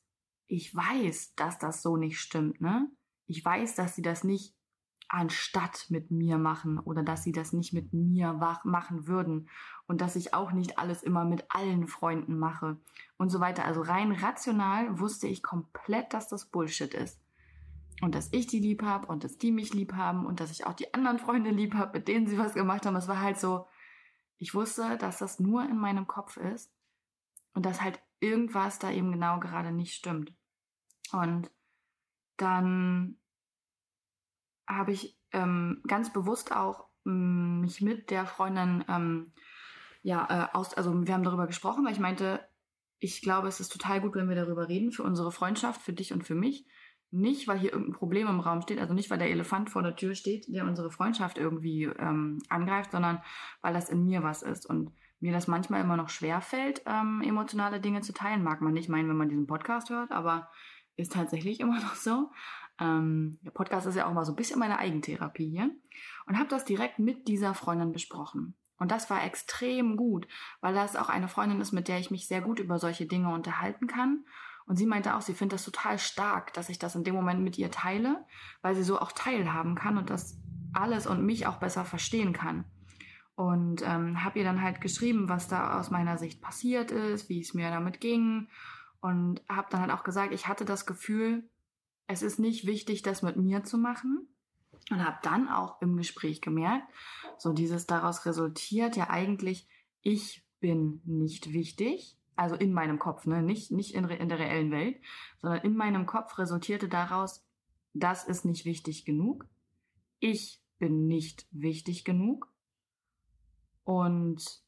ich 0.47 0.75
weiß, 0.75 1.35
dass 1.35 1.57
das 1.57 1.81
so 1.81 1.95
nicht 1.95 2.19
stimmt, 2.19 2.59
ne? 2.59 2.89
Ich 3.27 3.43
weiß, 3.43 3.75
dass 3.75 3.95
sie 3.95 4.01
das 4.01 4.25
nicht 4.25 4.53
anstatt 5.07 5.87
mit 5.89 6.11
mir 6.11 6.37
machen 6.37 6.79
oder 6.79 7.03
dass 7.03 7.23
sie 7.23 7.31
das 7.31 7.53
nicht 7.53 7.73
mit 7.73 7.93
mir 7.93 8.33
machen 8.33 9.07
würden 9.07 9.49
und 9.87 10.01
dass 10.01 10.15
ich 10.15 10.33
auch 10.33 10.51
nicht 10.51 10.79
alles 10.79 11.03
immer 11.03 11.25
mit 11.25 11.45
allen 11.49 11.87
Freunden 11.87 12.37
mache 12.37 12.77
und 13.17 13.29
so 13.29 13.39
weiter. 13.39 13.65
Also 13.65 13.81
rein 13.81 14.11
rational 14.11 14.99
wusste 14.99 15.27
ich 15.27 15.43
komplett, 15.43 16.13
dass 16.13 16.27
das 16.29 16.45
Bullshit 16.45 16.93
ist. 16.93 17.20
Und 18.01 18.15
dass 18.15 18.33
ich 18.33 18.47
die 18.47 18.59
lieb 18.59 18.81
habe 18.81 19.07
und 19.07 19.23
dass 19.23 19.37
die 19.37 19.51
mich 19.51 19.73
lieb 19.73 19.93
haben 19.93 20.25
und 20.25 20.39
dass 20.39 20.51
ich 20.51 20.65
auch 20.65 20.73
die 20.73 20.93
anderen 20.93 21.19
Freunde 21.19 21.51
lieb 21.51 21.75
habe, 21.75 21.99
mit 21.99 22.07
denen 22.07 22.27
sie 22.27 22.37
was 22.37 22.55
gemacht 22.55 22.85
haben. 22.85 22.95
Es 22.95 23.07
war 23.07 23.21
halt 23.21 23.39
so, 23.39 23.67
ich 24.37 24.55
wusste, 24.55 24.97
dass 24.97 25.19
das 25.19 25.39
nur 25.39 25.63
in 25.63 25.77
meinem 25.77 26.07
Kopf 26.07 26.37
ist 26.37 26.73
und 27.53 27.65
dass 27.65 27.81
halt 27.81 28.01
irgendwas 28.19 28.79
da 28.79 28.91
eben 28.91 29.11
genau 29.11 29.39
gerade 29.39 29.71
nicht 29.71 29.93
stimmt. 29.93 30.33
Und 31.11 31.51
dann 32.37 33.17
habe 34.67 34.91
ich 34.93 35.19
ähm, 35.31 35.81
ganz 35.87 36.11
bewusst 36.11 36.51
auch 36.51 36.87
ähm, 37.05 37.61
mich 37.61 37.81
mit 37.81 38.09
der 38.09 38.25
Freundin 38.25 38.83
ähm, 38.87 39.33
ja 40.01 40.49
äh, 40.51 40.55
aus, 40.55 40.73
also 40.73 41.05
wir 41.05 41.13
haben 41.13 41.23
darüber 41.23 41.47
gesprochen, 41.47 41.85
weil 41.85 41.93
ich 41.93 41.99
meinte, 41.99 42.47
ich 42.99 43.21
glaube, 43.21 43.47
es 43.47 43.59
ist 43.59 43.71
total 43.71 44.01
gut, 44.01 44.15
wenn 44.15 44.29
wir 44.29 44.35
darüber 44.35 44.67
reden 44.67 44.91
für 44.91 45.03
unsere 45.03 45.31
Freundschaft, 45.31 45.81
für 45.81 45.93
dich 45.93 46.13
und 46.13 46.23
für 46.23 46.35
mich. 46.35 46.65
Nicht, 47.11 47.47
weil 47.47 47.59
hier 47.59 47.73
irgendein 47.73 47.93
Problem 47.97 48.27
im 48.27 48.39
Raum 48.39 48.61
steht, 48.61 48.79
also 48.79 48.93
nicht, 48.93 49.09
weil 49.09 49.17
der 49.17 49.29
Elefant 49.29 49.69
vor 49.69 49.83
der 49.83 49.97
Tür 49.97 50.15
steht, 50.15 50.47
der 50.47 50.65
unsere 50.65 50.91
Freundschaft 50.91 51.37
irgendwie 51.37 51.83
ähm, 51.83 52.39
angreift, 52.47 52.91
sondern 52.91 53.21
weil 53.61 53.73
das 53.73 53.89
in 53.89 54.05
mir 54.05 54.23
was 54.23 54.41
ist 54.41 54.65
und 54.65 54.91
mir 55.19 55.33
das 55.33 55.47
manchmal 55.47 55.81
immer 55.81 55.97
noch 55.97 56.09
schwer 56.09 56.41
fällt, 56.41 56.81
ähm, 56.85 57.21
emotionale 57.21 57.79
Dinge 57.79 58.01
zu 58.01 58.13
teilen. 58.13 58.43
Mag 58.43 58.61
man 58.61 58.73
nicht 58.73 58.89
meinen, 58.89 59.09
wenn 59.09 59.17
man 59.17 59.29
diesen 59.29 59.45
Podcast 59.45 59.89
hört, 59.89 60.11
aber 60.11 60.49
ist 60.95 61.13
tatsächlich 61.13 61.59
immer 61.61 61.79
noch 61.79 61.95
so. 61.95 62.31
Ähm, 62.79 63.39
der 63.41 63.51
Podcast 63.51 63.87
ist 63.87 63.95
ja 63.95 64.07
auch 64.07 64.13
mal 64.13 64.25
so 64.25 64.31
ein 64.31 64.37
bisschen 64.37 64.59
meine 64.59 64.79
Eigentherapie 64.79 65.49
hier. 65.49 65.69
Und 66.25 66.37
habe 66.39 66.49
das 66.49 66.65
direkt 66.65 66.97
mit 66.99 67.27
dieser 67.27 67.53
Freundin 67.53 67.91
besprochen. 67.91 68.55
Und 68.77 68.89
das 68.89 69.11
war 69.11 69.23
extrem 69.23 69.95
gut, 69.95 70.27
weil 70.59 70.73
das 70.73 70.95
auch 70.95 71.09
eine 71.09 71.27
Freundin 71.27 71.61
ist, 71.61 71.71
mit 71.71 71.87
der 71.87 71.99
ich 71.99 72.09
mich 72.09 72.27
sehr 72.27 72.41
gut 72.41 72.59
über 72.59 72.79
solche 72.79 73.05
Dinge 73.05 73.31
unterhalten 73.31 73.85
kann. 73.85 74.25
Und 74.71 74.77
sie 74.77 74.85
meinte 74.85 75.17
auch, 75.17 75.21
sie 75.21 75.33
findet 75.33 75.59
das 75.59 75.65
total 75.65 75.99
stark, 75.99 76.53
dass 76.53 76.69
ich 76.69 76.79
das 76.79 76.95
in 76.95 77.03
dem 77.03 77.13
Moment 77.13 77.41
mit 77.41 77.57
ihr 77.57 77.71
teile, 77.71 78.25
weil 78.61 78.73
sie 78.73 78.83
so 78.83 79.01
auch 79.01 79.11
teilhaben 79.11 79.75
kann 79.75 79.97
und 79.97 80.09
das 80.09 80.39
alles 80.71 81.07
und 81.07 81.25
mich 81.25 81.45
auch 81.45 81.57
besser 81.57 81.83
verstehen 81.83 82.31
kann. 82.31 82.63
Und 83.35 83.81
ähm, 83.85 84.23
habe 84.23 84.39
ihr 84.39 84.45
dann 84.45 84.61
halt 84.61 84.79
geschrieben, 84.79 85.27
was 85.27 85.49
da 85.49 85.77
aus 85.77 85.91
meiner 85.91 86.17
Sicht 86.17 86.41
passiert 86.41 86.91
ist, 86.91 87.27
wie 87.27 87.41
es 87.41 87.53
mir 87.53 87.69
damit 87.69 87.99
ging. 87.99 88.47
Und 89.01 89.41
habe 89.49 89.67
dann 89.71 89.81
halt 89.81 89.91
auch 89.91 90.05
gesagt, 90.05 90.33
ich 90.33 90.47
hatte 90.47 90.63
das 90.63 90.85
Gefühl, 90.85 91.49
es 92.07 92.21
ist 92.21 92.39
nicht 92.39 92.65
wichtig, 92.65 93.01
das 93.01 93.23
mit 93.23 93.35
mir 93.35 93.65
zu 93.65 93.77
machen. 93.77 94.29
Und 94.89 95.05
habe 95.05 95.19
dann 95.21 95.49
auch 95.49 95.81
im 95.81 95.97
Gespräch 95.97 96.39
gemerkt, 96.39 96.87
so 97.37 97.51
dieses 97.51 97.87
daraus 97.87 98.25
resultiert 98.25 98.95
ja 98.95 99.09
eigentlich, 99.09 99.67
ich 100.01 100.47
bin 100.61 101.01
nicht 101.03 101.51
wichtig. 101.51 102.17
Also 102.35 102.55
in 102.55 102.73
meinem 102.73 102.97
Kopf, 102.97 103.25
ne? 103.25 103.41
nicht, 103.41 103.71
nicht 103.71 103.93
in, 103.93 104.07
in 104.09 104.29
der 104.29 104.39
reellen 104.39 104.71
Welt, 104.71 104.99
sondern 105.41 105.61
in 105.61 105.75
meinem 105.75 106.05
Kopf 106.05 106.37
resultierte 106.37 106.87
daraus, 106.87 107.45
das 107.93 108.23
ist 108.23 108.45
nicht 108.45 108.65
wichtig 108.65 109.05
genug. 109.05 109.45
Ich 110.19 110.61
bin 110.79 111.07
nicht 111.07 111.45
wichtig 111.51 112.05
genug. 112.05 112.51
Und 113.83 114.63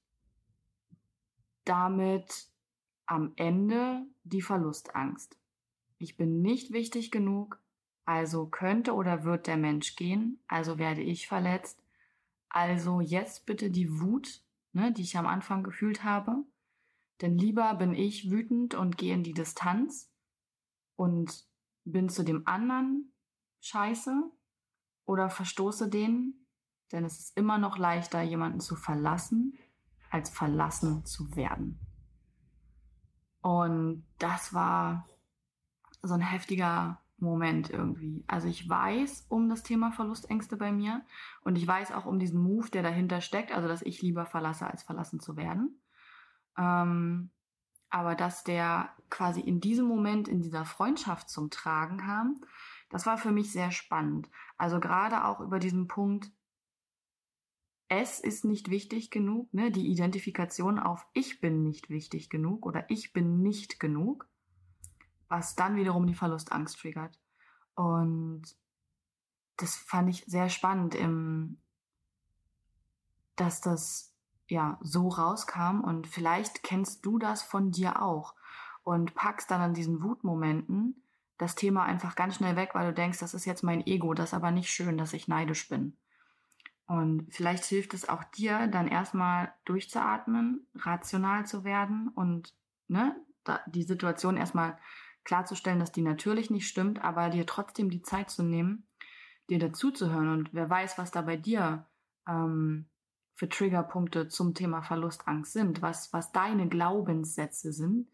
damit 1.63 2.47
am 3.05 3.33
Ende 3.35 4.05
die 4.23 4.41
Verlustangst. 4.41 5.37
Ich 5.97 6.17
bin 6.17 6.41
nicht 6.41 6.73
wichtig 6.73 7.11
genug, 7.11 7.59
also 8.05 8.47
könnte 8.47 8.93
oder 8.93 9.23
wird 9.23 9.47
der 9.47 9.57
Mensch 9.57 9.95
gehen, 9.95 10.39
also 10.47 10.77
werde 10.77 11.01
ich 11.01 11.27
verletzt. 11.27 11.81
Also 12.49 13.01
jetzt 13.01 13.45
bitte 13.45 13.71
die 13.71 13.99
Wut, 13.99 14.41
ne, 14.73 14.91
die 14.91 15.03
ich 15.03 15.17
am 15.17 15.25
Anfang 15.25 15.63
gefühlt 15.63 16.03
habe. 16.03 16.43
Denn 17.21 17.37
lieber 17.37 17.73
bin 17.75 17.93
ich 17.93 18.31
wütend 18.31 18.75
und 18.75 18.97
gehe 18.97 19.13
in 19.13 19.23
die 19.23 19.33
Distanz 19.33 20.11
und 20.95 21.45
bin 21.85 22.09
zu 22.09 22.23
dem 22.23 22.47
anderen 22.47 23.13
scheiße 23.61 24.31
oder 25.05 25.29
verstoße 25.29 25.89
den, 25.89 26.45
denn 26.91 27.05
es 27.05 27.19
ist 27.19 27.37
immer 27.37 27.57
noch 27.57 27.77
leichter, 27.77 28.21
jemanden 28.21 28.59
zu 28.59 28.75
verlassen, 28.75 29.57
als 30.09 30.29
verlassen 30.29 31.05
zu 31.05 31.35
werden. 31.35 31.79
Und 33.41 34.05
das 34.19 34.53
war 34.53 35.07
so 36.01 36.13
ein 36.13 36.21
heftiger 36.21 37.01
Moment 37.17 37.69
irgendwie. 37.69 38.23
Also 38.27 38.47
ich 38.47 38.69
weiß 38.69 39.25
um 39.29 39.49
das 39.49 39.63
Thema 39.63 39.91
Verlustängste 39.91 40.57
bei 40.57 40.71
mir 40.71 41.03
und 41.43 41.57
ich 41.57 41.65
weiß 41.65 41.91
auch 41.91 42.05
um 42.05 42.19
diesen 42.19 42.41
Move, 42.41 42.69
der 42.69 42.83
dahinter 42.83 43.21
steckt, 43.21 43.51
also 43.51 43.67
dass 43.67 43.81
ich 43.81 44.01
lieber 44.01 44.25
verlasse, 44.25 44.67
als 44.67 44.83
verlassen 44.83 45.19
zu 45.19 45.35
werden. 45.35 45.79
Ähm, 46.57 47.31
aber 47.89 48.15
dass 48.15 48.43
der 48.43 48.89
quasi 49.09 49.41
in 49.41 49.61
diesem 49.61 49.85
Moment 49.85 50.27
in 50.27 50.41
dieser 50.41 50.65
Freundschaft 50.65 51.29
zum 51.29 51.49
Tragen 51.49 51.97
kam, 51.97 52.41
das 52.89 53.05
war 53.05 53.17
für 53.17 53.31
mich 53.31 53.51
sehr 53.51 53.71
spannend. 53.71 54.29
Also 54.57 54.79
gerade 54.79 55.25
auch 55.25 55.39
über 55.39 55.59
diesen 55.59 55.87
Punkt, 55.87 56.31
es 57.87 58.19
ist 58.19 58.45
nicht 58.45 58.69
wichtig 58.69 59.11
genug, 59.11 59.53
ne? 59.53 59.69
die 59.69 59.87
Identifikation 59.87 60.79
auf 60.79 61.05
ich 61.13 61.41
bin 61.41 61.63
nicht 61.63 61.89
wichtig 61.89 62.29
genug 62.29 62.65
oder 62.65 62.89
ich 62.89 63.13
bin 63.13 63.41
nicht 63.41 63.79
genug 63.79 64.27
was 65.33 65.55
dann 65.55 65.75
wiederum 65.75 66.05
die 66.05 66.13
Verlustangst 66.13 66.77
triggert. 66.77 67.19
Und 67.73 68.43
das 69.57 69.75
fand 69.75 70.09
ich 70.11 70.23
sehr 70.27 70.47
spannend, 70.47 70.93
im, 70.93 71.57
dass 73.35 73.59
das 73.59 74.12
ja 74.53 74.77
so 74.81 75.09
rauskam 75.09 75.81
und 75.81 76.07
vielleicht 76.07 76.63
kennst 76.63 77.05
du 77.05 77.19
das 77.19 77.43
von 77.43 77.71
dir 77.71 78.01
auch 78.01 78.35
und 78.83 79.15
packst 79.15 79.51
dann 79.51 79.61
an 79.61 79.73
diesen 79.73 80.01
Wutmomenten 80.01 81.03
das 81.37 81.55
Thema 81.55 81.83
einfach 81.83 82.15
ganz 82.15 82.35
schnell 82.35 82.55
weg, 82.55 82.71
weil 82.73 82.87
du 82.87 82.93
denkst, 82.93 83.19
das 83.19 83.33
ist 83.33 83.45
jetzt 83.45 83.63
mein 83.63 83.85
Ego, 83.85 84.13
das 84.13 84.29
ist 84.29 84.33
aber 84.33 84.51
nicht 84.51 84.69
schön, 84.69 84.97
dass 84.97 85.13
ich 85.13 85.27
neidisch 85.27 85.67
bin. 85.67 85.97
Und 86.85 87.27
vielleicht 87.33 87.65
hilft 87.65 87.93
es 87.93 88.07
auch 88.07 88.23
dir, 88.23 88.67
dann 88.67 88.87
erstmal 88.87 89.53
durchzuatmen, 89.65 90.67
rational 90.75 91.45
zu 91.45 91.63
werden 91.63 92.09
und 92.09 92.53
ne, 92.87 93.15
die 93.67 93.83
Situation 93.83 94.37
erstmal 94.37 94.77
klarzustellen, 95.23 95.79
dass 95.79 95.91
die 95.91 96.01
natürlich 96.01 96.49
nicht 96.49 96.67
stimmt, 96.67 97.03
aber 97.03 97.29
dir 97.29 97.45
trotzdem 97.45 97.89
die 97.89 98.01
Zeit 98.01 98.29
zu 98.29 98.43
nehmen, 98.43 98.85
dir 99.49 99.59
dazuzuhören 99.59 100.29
und 100.29 100.53
wer 100.53 100.69
weiß, 100.69 100.97
was 100.97 101.11
da 101.11 101.21
bei 101.21 101.37
dir 101.37 101.85
ähm, 102.27 102.85
für 103.35 103.49
Triggerpunkte 103.49 104.27
zum 104.27 104.53
Thema 104.53 104.81
Verlustangst 104.81 105.53
sind, 105.53 105.81
was, 105.81 106.13
was 106.13 106.31
deine 106.31 106.67
Glaubenssätze 106.67 107.73
sind, 107.73 108.07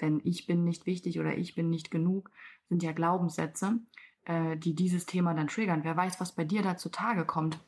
denn 0.00 0.20
ich 0.24 0.46
bin 0.46 0.64
nicht 0.64 0.86
wichtig 0.86 1.20
oder 1.20 1.36
ich 1.36 1.54
bin 1.54 1.70
nicht 1.70 1.90
genug, 1.90 2.30
sind 2.68 2.82
ja 2.82 2.92
Glaubenssätze, 2.92 3.78
äh, 4.24 4.56
die 4.56 4.74
dieses 4.74 5.06
Thema 5.06 5.34
dann 5.34 5.48
triggern. 5.48 5.84
Wer 5.84 5.96
weiß, 5.96 6.20
was 6.20 6.32
bei 6.32 6.44
dir 6.44 6.62
da 6.62 6.76
zutage 6.76 7.24
kommt. 7.24 7.58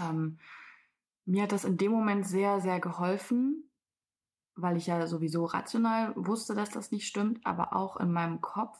Ähm, 0.00 0.38
mir 1.24 1.44
hat 1.44 1.52
das 1.52 1.64
in 1.64 1.76
dem 1.76 1.92
Moment 1.92 2.26
sehr, 2.26 2.60
sehr 2.60 2.80
geholfen, 2.80 3.70
weil 4.56 4.76
ich 4.76 4.86
ja 4.86 5.06
sowieso 5.06 5.44
rational 5.44 6.12
wusste, 6.16 6.54
dass 6.54 6.70
das 6.70 6.90
nicht 6.90 7.06
stimmt, 7.06 7.44
aber 7.46 7.74
auch 7.74 7.96
in 7.96 8.12
meinem 8.12 8.40
Kopf 8.40 8.76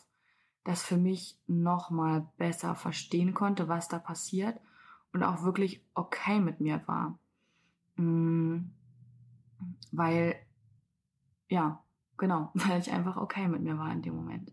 das 0.64 0.82
für 0.82 0.96
mich 0.96 1.38
nochmal 1.46 2.26
besser 2.38 2.74
verstehen 2.74 3.34
konnte, 3.34 3.68
was 3.68 3.88
da 3.88 3.98
passiert 3.98 4.58
und 5.12 5.22
auch 5.22 5.42
wirklich 5.42 5.82
okay 5.94 6.40
mit 6.40 6.60
mir 6.60 6.82
war. 6.86 7.18
Mm, 7.96 8.70
weil, 9.92 10.36
ja, 11.48 11.82
genau, 12.16 12.50
weil 12.54 12.80
ich 12.80 12.92
einfach 12.92 13.16
okay 13.16 13.48
mit 13.48 13.62
mir 13.62 13.78
war 13.78 13.92
in 13.92 14.02
dem 14.02 14.16
Moment. 14.16 14.52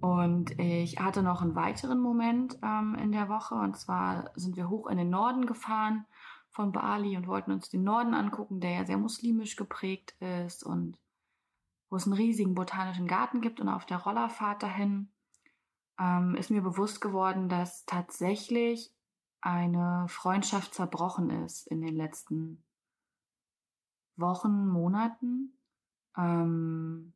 Und 0.00 0.58
ich 0.60 1.00
hatte 1.00 1.22
noch 1.22 1.42
einen 1.42 1.56
weiteren 1.56 2.00
Moment 2.00 2.56
ähm, 2.62 2.94
in 2.94 3.10
der 3.10 3.28
Woche. 3.28 3.56
Und 3.56 3.76
zwar 3.76 4.30
sind 4.36 4.56
wir 4.56 4.68
hoch 4.68 4.86
in 4.86 4.96
den 4.96 5.10
Norden 5.10 5.46
gefahren 5.46 6.06
von 6.50 6.72
Bali 6.72 7.16
und 7.16 7.26
wollten 7.26 7.52
uns 7.52 7.68
den 7.68 7.82
Norden 7.82 8.14
angucken, 8.14 8.60
der 8.60 8.70
ja 8.70 8.84
sehr 8.84 8.98
muslimisch 8.98 9.56
geprägt 9.56 10.14
ist 10.20 10.62
und 10.64 10.98
wo 11.90 11.96
es 11.96 12.06
einen 12.06 12.14
riesigen 12.14 12.54
botanischen 12.54 13.08
Garten 13.08 13.40
gibt. 13.40 13.60
Und 13.60 13.68
auf 13.68 13.86
der 13.86 13.98
Rollerfahrt 13.98 14.62
dahin 14.62 15.10
ähm, 15.98 16.36
ist 16.36 16.50
mir 16.50 16.62
bewusst 16.62 17.00
geworden, 17.00 17.48
dass 17.48 17.84
tatsächlich 17.84 18.92
eine 19.40 20.06
Freundschaft 20.08 20.74
zerbrochen 20.74 21.30
ist 21.44 21.66
in 21.66 21.80
den 21.80 21.96
letzten 21.96 22.64
Wochen, 24.16 24.66
Monaten, 24.66 25.58
ähm, 26.16 27.12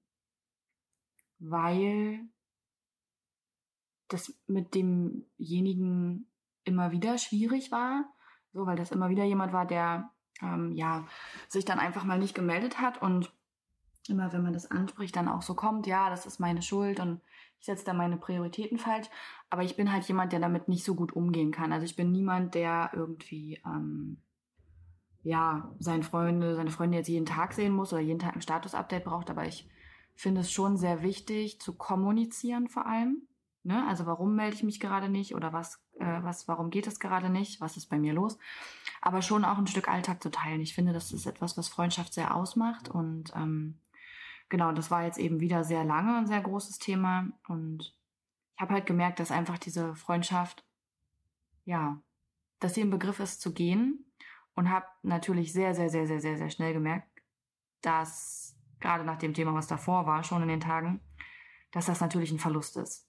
weil 1.39 2.21
das 4.09 4.35
mit 4.47 4.75
demjenigen 4.75 6.31
immer 6.65 6.93
wieder 6.93 7.19
schwierig 7.19 7.73
war, 7.73 8.05
so 8.53 8.67
weil 8.67 8.77
das 8.77 8.93
immer 8.93 9.09
wieder 9.09 9.25
jemand 9.25 9.53
war, 9.53 9.67
der 9.67 10.11
ähm, 10.41 10.73
ja 10.73 11.07
sich 11.49 11.65
dann 11.65 11.79
einfach 11.79 12.05
mal 12.05 12.19
nicht 12.19 12.35
gemeldet 12.35 12.81
hat 12.81 13.03
und 13.03 13.33
immer 14.09 14.33
wenn 14.33 14.43
man 14.43 14.53
das 14.53 14.71
anspricht, 14.71 15.17
dann 15.17 15.29
auch 15.29 15.43
so 15.43 15.55
kommt, 15.55 15.87
ja, 15.87 16.11
das 16.11 16.27
ist 16.27 16.41
meine 16.41 16.63
Schuld 16.63 17.01
und 17.01 17.21
ich 17.61 17.67
setze 17.67 17.85
da 17.85 17.93
meine 17.93 18.17
Prioritäten 18.17 18.79
falsch. 18.79 19.09
Aber 19.49 19.63
ich 19.63 19.77
bin 19.77 19.93
halt 19.93 20.05
jemand, 20.05 20.33
der 20.33 20.41
damit 20.41 20.69
nicht 20.69 20.85
so 20.85 20.95
gut 20.95 21.13
umgehen 21.13 21.53
kann. 21.53 21.73
Also 21.73 21.85
ich 21.85 21.95
bin 21.95 22.11
niemand, 22.11 22.55
der 22.55 22.91
irgendwie 22.93 23.61
ähm, 23.65 24.17
ja 25.23 25.71
seine 25.79 26.03
Freunde, 26.03 26.57
seine 26.57 26.71
Freunde 26.71 26.99
jetzt 26.99 27.09
jeden 27.09 27.27
Tag 27.27 27.53
sehen 27.53 27.73
muss 27.73 27.93
oder 27.93 28.03
jeden 28.03 28.19
Tag 28.19 28.35
ein 28.35 28.43
Status-Update 28.43 29.05
braucht. 29.05 29.31
Aber 29.31 29.47
ich 29.47 29.69
finde 30.15 30.41
es 30.41 30.51
schon 30.51 30.77
sehr 30.77 31.03
wichtig 31.03 31.61
zu 31.61 31.75
kommunizieren 31.75 32.69
vor 32.69 32.87
allem. 32.87 33.23
Ne? 33.65 33.87
Also 33.87 34.07
warum 34.07 34.35
melde 34.35 34.57
ich 34.57 34.65
mich 34.65 34.81
gerade 34.81 35.09
nicht 35.09 35.37
oder 35.37 35.53
was, 35.53 35.81
äh, 36.01 36.23
was, 36.23 36.49
warum 36.49 36.71
geht 36.71 36.89
es 36.89 36.99
gerade 36.99 37.31
nicht? 37.31 37.61
Was 37.61 37.77
ist 37.77 37.87
bei 37.87 37.99
mir 37.99 38.13
los? 38.13 38.39
Aber 39.01 39.23
schon 39.23 39.45
auch 39.45 39.59
ein 39.59 39.69
Stück 39.69 39.89
Alltag 39.89 40.21
zu 40.21 40.31
teilen. 40.31 40.61
Ich 40.61 40.75
finde, 40.75 40.93
das 40.93 41.13
ist 41.13 41.27
etwas, 41.27 41.57
was 41.57 41.69
Freundschaft 41.69 42.13
sehr 42.13 42.35
ausmacht 42.35 42.89
und 42.89 43.33
ähm, 43.37 43.79
genau, 44.53 44.71
das 44.71 44.91
war 44.91 45.03
jetzt 45.03 45.19
eben 45.19 45.41
wieder 45.41 45.65
sehr 45.65 45.83
lange 45.83 46.15
ein 46.15 46.27
sehr 46.27 46.43
großes 46.43 46.79
Thema. 46.79 47.27
Und 47.49 47.97
ich 48.55 48.61
habe 48.61 48.75
halt 48.75 48.85
gemerkt, 48.87 49.19
dass 49.19 49.33
einfach 49.33 49.57
diese 49.57 49.95
Freundschaft, 49.95 50.63
ja, 51.65 51.99
dass 52.61 52.75
sie 52.75 52.83
im 52.83 52.91
Begriff 52.91 53.19
ist 53.19 53.41
zu 53.41 53.53
gehen. 53.53 54.05
Und 54.55 54.69
habe 54.69 54.85
natürlich 55.03 55.55
sehr, 55.55 55.75
sehr, 55.75 55.89
sehr, 55.89 56.07
sehr, 56.07 56.21
sehr, 56.21 56.37
sehr 56.37 56.51
schnell 56.51 56.75
gemerkt, 56.75 57.09
dass 57.81 58.55
gerade 58.81 59.03
nach 59.03 59.17
dem 59.17 59.33
Thema, 59.33 59.55
was 59.55 59.67
davor 59.67 60.07
war, 60.07 60.23
schon 60.23 60.43
in 60.43 60.49
den 60.49 60.61
Tagen, 60.61 61.01
dass 61.71 61.87
das 61.87 62.03
natürlich 62.03 62.31
ein 62.31 62.39
Verlust 62.39 62.77
ist. 62.77 63.09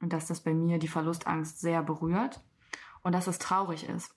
Und 0.00 0.12
dass 0.12 0.28
das 0.28 0.44
bei 0.44 0.54
mir 0.54 0.78
die 0.78 0.86
Verlustangst 0.86 1.58
sehr 1.58 1.82
berührt 1.82 2.40
und 3.02 3.10
dass 3.10 3.26
es 3.26 3.40
traurig 3.40 3.88
ist. 3.88 4.14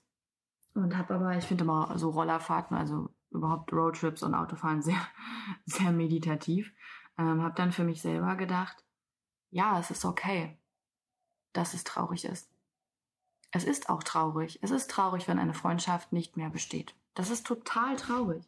Und 0.74 0.96
habe 0.96 1.14
aber, 1.14 1.36
ich 1.36 1.44
finde 1.44 1.64
immer 1.64 1.98
so 1.98 2.10
Rollerfahrten, 2.10 2.76
also 2.76 3.10
überhaupt 3.30 3.72
Roadtrips 3.72 4.22
und 4.22 4.34
Autofahren 4.34 4.82
sehr, 4.82 5.00
sehr 5.66 5.92
meditativ. 5.92 6.72
Ähm, 7.18 7.42
habe 7.42 7.54
dann 7.54 7.72
für 7.72 7.84
mich 7.84 8.02
selber 8.02 8.36
gedacht, 8.36 8.84
ja, 9.50 9.78
es 9.78 9.90
ist 9.90 10.04
okay, 10.04 10.56
dass 11.52 11.74
es 11.74 11.84
traurig 11.84 12.24
ist. 12.24 12.50
Es 13.52 13.64
ist 13.64 13.88
auch 13.90 14.02
traurig. 14.02 14.58
Es 14.62 14.70
ist 14.70 14.90
traurig, 14.90 15.26
wenn 15.26 15.38
eine 15.38 15.54
Freundschaft 15.54 16.12
nicht 16.12 16.36
mehr 16.36 16.50
besteht. 16.50 16.94
Das 17.14 17.30
ist 17.30 17.46
total 17.46 17.96
traurig. 17.96 18.44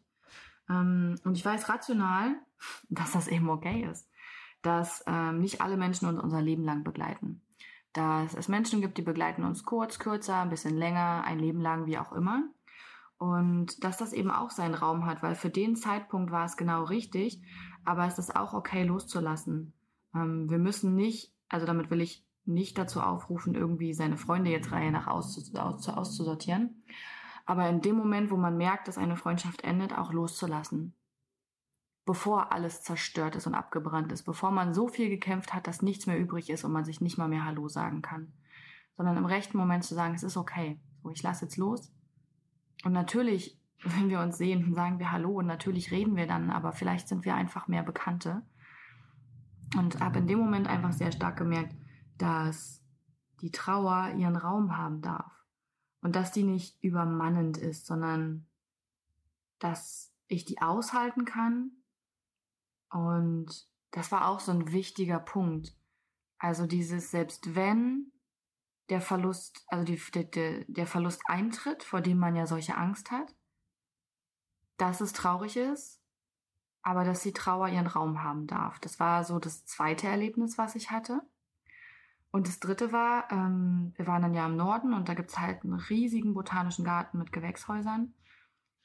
Ähm, 0.69 1.19
und 1.23 1.37
ich 1.37 1.43
weiß 1.43 1.69
rational, 1.69 2.35
dass 2.89 3.11
das 3.11 3.27
eben 3.27 3.49
okay 3.49 3.87
ist. 3.89 4.09
Dass 4.61 5.03
ähm, 5.07 5.39
nicht 5.39 5.61
alle 5.61 5.75
Menschen 5.75 6.07
uns 6.07 6.21
unser 6.21 6.41
Leben 6.41 6.63
lang 6.63 6.83
begleiten. 6.83 7.41
Dass 7.91 8.33
es 8.33 8.47
Menschen 8.47 8.81
gibt, 8.81 8.97
die 8.97 9.03
begleiten 9.03 9.43
uns 9.43 9.65
kurz, 9.65 9.99
kürzer, 9.99 10.39
ein 10.39 10.49
bisschen 10.49 10.77
länger, 10.77 11.23
ein 11.25 11.37
Leben 11.37 11.61
lang, 11.61 11.85
wie 11.85 11.97
auch 11.97 12.13
immer. 12.13 12.43
Und 13.23 13.85
dass 13.85 13.95
das 13.95 14.11
eben 14.11 14.29
auch 14.29 14.49
seinen 14.49 14.75
Raum 14.75 15.05
hat, 15.05 15.23
weil 15.23 15.35
für 15.35 15.49
den 15.49 15.77
Zeitpunkt 15.77 16.33
war 16.33 16.43
es 16.43 16.57
genau 16.57 16.83
richtig, 16.83 17.41
aber 17.85 18.05
es 18.05 18.19
ist 18.19 18.35
auch 18.35 18.53
okay 18.53 18.83
loszulassen. 18.83 19.71
Ähm, 20.13 20.49
wir 20.49 20.57
müssen 20.57 20.93
nicht, 20.93 21.33
also 21.47 21.65
damit 21.65 21.89
will 21.89 22.01
ich 22.01 22.27
nicht 22.43 22.77
dazu 22.77 22.99
aufrufen, 22.99 23.55
irgendwie 23.55 23.93
seine 23.93 24.17
Freunde 24.17 24.51
jetzt 24.51 24.73
Reihe 24.73 24.91
nach 24.91 25.07
aus, 25.07 25.55
aus, 25.55 25.87
auszusortieren. 25.87 26.83
Aber 27.45 27.69
in 27.69 27.79
dem 27.79 27.95
Moment, 27.95 28.29
wo 28.29 28.35
man 28.35 28.57
merkt, 28.57 28.89
dass 28.89 28.97
eine 28.97 29.15
Freundschaft 29.15 29.63
endet, 29.63 29.97
auch 29.97 30.11
loszulassen. 30.11 30.93
Bevor 32.03 32.51
alles 32.51 32.81
zerstört 32.81 33.37
ist 33.37 33.47
und 33.47 33.55
abgebrannt 33.55 34.11
ist, 34.11 34.23
bevor 34.23 34.51
man 34.51 34.73
so 34.73 34.89
viel 34.89 35.07
gekämpft 35.07 35.53
hat, 35.53 35.65
dass 35.65 35.81
nichts 35.81 36.07
mehr 36.07 36.19
übrig 36.19 36.49
ist 36.49 36.65
und 36.65 36.73
man 36.73 36.83
sich 36.83 36.99
nicht 36.99 37.17
mal 37.17 37.29
mehr 37.29 37.45
Hallo 37.45 37.69
sagen 37.69 38.01
kann. 38.01 38.33
Sondern 38.97 39.15
im 39.15 39.25
rechten 39.25 39.57
Moment 39.57 39.85
zu 39.85 39.95
sagen, 39.95 40.13
es 40.13 40.23
ist 40.23 40.35
okay. 40.35 40.81
So, 41.01 41.09
ich 41.09 41.23
lasse 41.23 41.45
jetzt 41.45 41.55
los 41.55 41.93
und 42.83 42.91
natürlich, 42.93 43.59
wenn 43.83 44.09
wir 44.09 44.19
uns 44.19 44.37
sehen, 44.37 44.73
sagen 44.73 44.99
wir 44.99 45.11
Hallo 45.11 45.39
und 45.39 45.47
natürlich 45.47 45.91
reden 45.91 46.15
wir 46.15 46.27
dann, 46.27 46.49
aber 46.49 46.71
vielleicht 46.73 47.07
sind 47.07 47.25
wir 47.25 47.35
einfach 47.35 47.67
mehr 47.67 47.83
Bekannte. 47.83 48.43
Und 49.75 49.99
habe 49.99 50.19
in 50.19 50.27
dem 50.27 50.37
Moment 50.37 50.67
einfach 50.67 50.93
sehr 50.93 51.11
stark 51.11 51.37
gemerkt, 51.37 51.75
dass 52.19 52.83
die 53.41 53.51
Trauer 53.51 54.13
ihren 54.15 54.35
Raum 54.35 54.77
haben 54.77 55.01
darf. 55.01 55.31
Und 56.01 56.15
dass 56.15 56.31
die 56.31 56.43
nicht 56.43 56.81
übermannend 56.83 57.57
ist, 57.57 57.87
sondern 57.87 58.45
dass 59.57 60.13
ich 60.27 60.45
die 60.45 60.61
aushalten 60.61 61.25
kann. 61.25 61.71
Und 62.91 63.67
das 63.91 64.11
war 64.11 64.27
auch 64.27 64.39
so 64.39 64.51
ein 64.51 64.71
wichtiger 64.71 65.19
Punkt. 65.19 65.75
Also 66.37 66.67
dieses, 66.67 67.09
selbst 67.09 67.55
wenn 67.55 68.12
der 68.89 69.01
Verlust, 69.01 69.63
also 69.67 69.85
die, 69.85 69.99
der, 70.11 70.65
der 70.67 70.87
Verlust 70.87 71.21
eintritt, 71.25 71.83
vor 71.83 72.01
dem 72.01 72.17
man 72.17 72.35
ja 72.35 72.45
solche 72.45 72.77
Angst 72.77 73.11
hat, 73.11 73.33
dass 74.77 75.01
es 75.01 75.13
traurig 75.13 75.57
ist, 75.57 76.01
aber 76.81 77.05
dass 77.05 77.21
die 77.21 77.33
Trauer 77.33 77.69
ihren 77.69 77.87
Raum 77.87 78.23
haben 78.23 78.47
darf. 78.47 78.79
Das 78.79 78.99
war 78.99 79.23
so 79.23 79.39
das 79.39 79.65
zweite 79.65 80.07
Erlebnis, 80.07 80.57
was 80.57 80.75
ich 80.75 80.91
hatte. 80.91 81.21
Und 82.31 82.47
das 82.47 82.59
dritte 82.59 82.91
war, 82.91 83.31
ähm, 83.31 83.93
wir 83.95 84.07
waren 84.07 84.23
dann 84.23 84.33
ja 84.33 84.45
im 84.45 84.57
Norden 84.57 84.93
und 84.93 85.07
da 85.07 85.13
gibt's 85.13 85.39
halt 85.39 85.63
einen 85.63 85.75
riesigen 85.75 86.33
botanischen 86.33 86.83
Garten 86.83 87.19
mit 87.19 87.31
Gewächshäusern. 87.31 88.13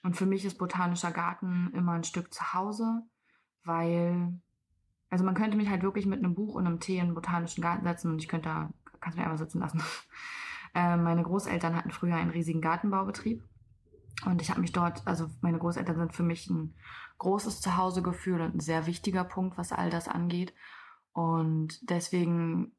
Und 0.02 0.16
für 0.16 0.26
mich 0.26 0.44
ist 0.44 0.58
botanischer 0.58 1.11
Garten 1.11 1.72
immer 1.74 1.92
ein 1.92 2.04
Stück 2.04 2.32
zu 2.32 2.52
Hause, 2.52 3.02
weil, 3.64 4.38
also 5.11 5.24
man 5.24 5.34
könnte 5.34 5.56
mich 5.56 5.70
halt 5.70 5.82
wirklich 5.82 6.06
mit 6.06 6.18
einem 6.18 6.34
Buch 6.34 6.54
und 6.54 6.66
einem 6.66 6.78
Tee 6.78 6.98
in 6.98 7.06
den 7.06 7.14
botanischen 7.14 7.62
Garten 7.62 7.84
setzen 7.84 8.12
und 8.12 8.18
ich 8.18 8.28
könnte 8.28 8.48
da 8.48 8.70
kannst 9.00 9.16
mich 9.16 9.24
einmal 9.24 9.38
sitzen 9.38 9.61
lassen. 9.61 9.82
Äh, 10.74 10.98
meine 10.98 11.22
Großeltern 11.22 11.74
hatten 11.74 11.90
früher 11.90 12.16
einen 12.16 12.30
riesigen 12.30 12.61
Gartenbaubetrieb. 12.61 13.42
Und 14.26 14.42
ich 14.42 14.50
habe 14.50 14.61
mich 14.61 14.70
dort, 14.70 15.00
also 15.06 15.30
meine 15.40 15.58
Großeltern 15.58 15.96
sind 15.96 16.14
für 16.14 16.22
mich 16.22 16.50
ein 16.50 16.74
großes 17.16 17.62
Zuhausegefühl 17.62 18.42
und 18.42 18.56
ein 18.56 18.61
sehr 18.61 18.84
wichtiger 18.87 19.24
Punkt, 19.24 19.56
was 19.56 19.72
all 19.72 19.88
das 19.88 20.08
angeht. 20.08 20.52
Und 21.12 21.88
deswegen 21.88 22.76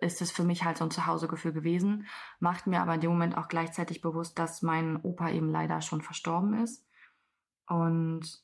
ist 0.00 0.20
es 0.20 0.30
für 0.30 0.44
mich 0.44 0.64
halt 0.64 0.78
so 0.78 0.84
ein 0.84 0.90
Zuhausegefühl 0.90 1.52
gewesen, 1.52 2.06
macht 2.40 2.66
mir 2.66 2.80
aber 2.80 2.94
in 2.94 3.00
dem 3.00 3.10
Moment 3.10 3.36
auch 3.36 3.48
gleichzeitig 3.48 4.00
bewusst, 4.00 4.38
dass 4.38 4.62
mein 4.62 4.96
Opa 5.02 5.30
eben 5.30 5.48
leider 5.48 5.80
schon 5.80 6.02
verstorben 6.02 6.54
ist. 6.62 6.84
Und 7.66 8.42